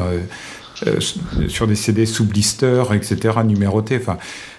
[1.49, 3.99] sur des CD sous blister, etc., numérotés.
[4.01, 4.19] Enfin,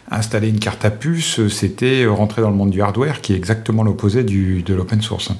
[0.10, 3.84] installer une carte à puce, c'était rentrer dans le monde du hardware, qui est exactement
[3.84, 5.32] l'opposé de l'open source.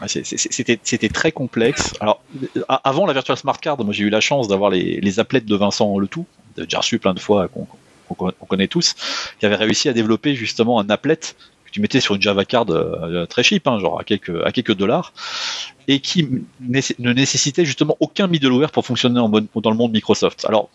[0.00, 1.94] Ah, c'était très complexe.
[2.00, 2.20] Alors,
[2.84, 5.56] avant la Virtual Smart Card, moi j'ai eu la chance d'avoir les, les applets de
[5.56, 6.26] Vincent Le Tout,
[6.56, 8.94] déjà reçu plein de fois, qu'on connaît tous,
[9.38, 12.66] qui avait réussi à développer justement un applet que tu mettais sur une Java card
[12.70, 15.12] euh, très cheap, hein, genre à quelques, à quelques dollars,
[15.88, 16.28] et qui
[16.60, 20.44] ne nécessitait justement aucun middleware pour fonctionner dans le monde Microsoft.
[20.48, 20.70] Alors,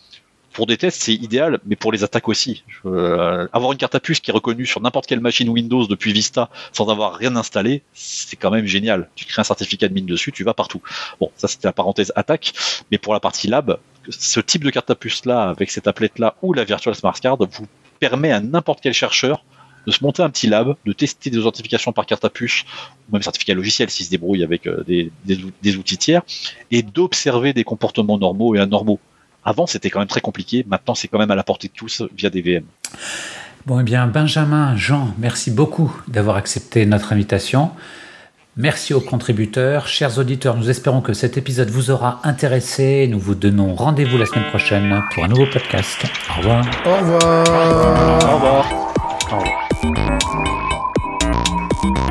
[0.54, 2.64] pour des tests, c'est idéal, mais pour les attaques aussi.
[2.86, 6.12] Euh, avoir une carte à puce qui est reconnue sur n'importe quelle machine Windows depuis
[6.12, 9.10] Vista sans avoir rien installé, c'est quand même génial.
[9.16, 10.82] Tu crées un certificat de mine dessus, tu vas partout.
[11.20, 12.54] Bon, ça c'était la parenthèse attaque,
[12.92, 13.78] mais pour la partie lab,
[14.10, 17.18] ce type de carte à puce là, avec cette applet là ou la Virtual Smart
[17.20, 17.68] Card, vous
[18.00, 19.44] permet à n'importe quel chercheur
[19.88, 22.66] de se monter un petit lab, de tester des authentifications par carte à puce,
[23.10, 26.22] ou même certificat logiciel s'il se débrouille avec euh, des outils tiers,
[26.70, 29.00] et d'observer des comportements normaux et anormaux
[29.44, 30.66] avant, c'était quand même très compliqué.
[30.68, 32.64] Maintenant, c'est quand même à la portée de tous via des VM.
[33.66, 37.72] Bon, eh bien, Benjamin, Jean, merci beaucoup d'avoir accepté notre invitation.
[38.58, 39.88] Merci aux contributeurs.
[39.88, 43.08] Chers auditeurs, nous espérons que cet épisode vous aura intéressé.
[43.10, 46.06] Nous vous donnons rendez-vous la semaine prochaine pour un nouveau podcast.
[46.30, 46.66] Au revoir.
[46.86, 47.22] Au revoir.
[48.30, 48.66] Au revoir.
[49.32, 49.62] Au revoir.
[51.84, 52.11] Au revoir.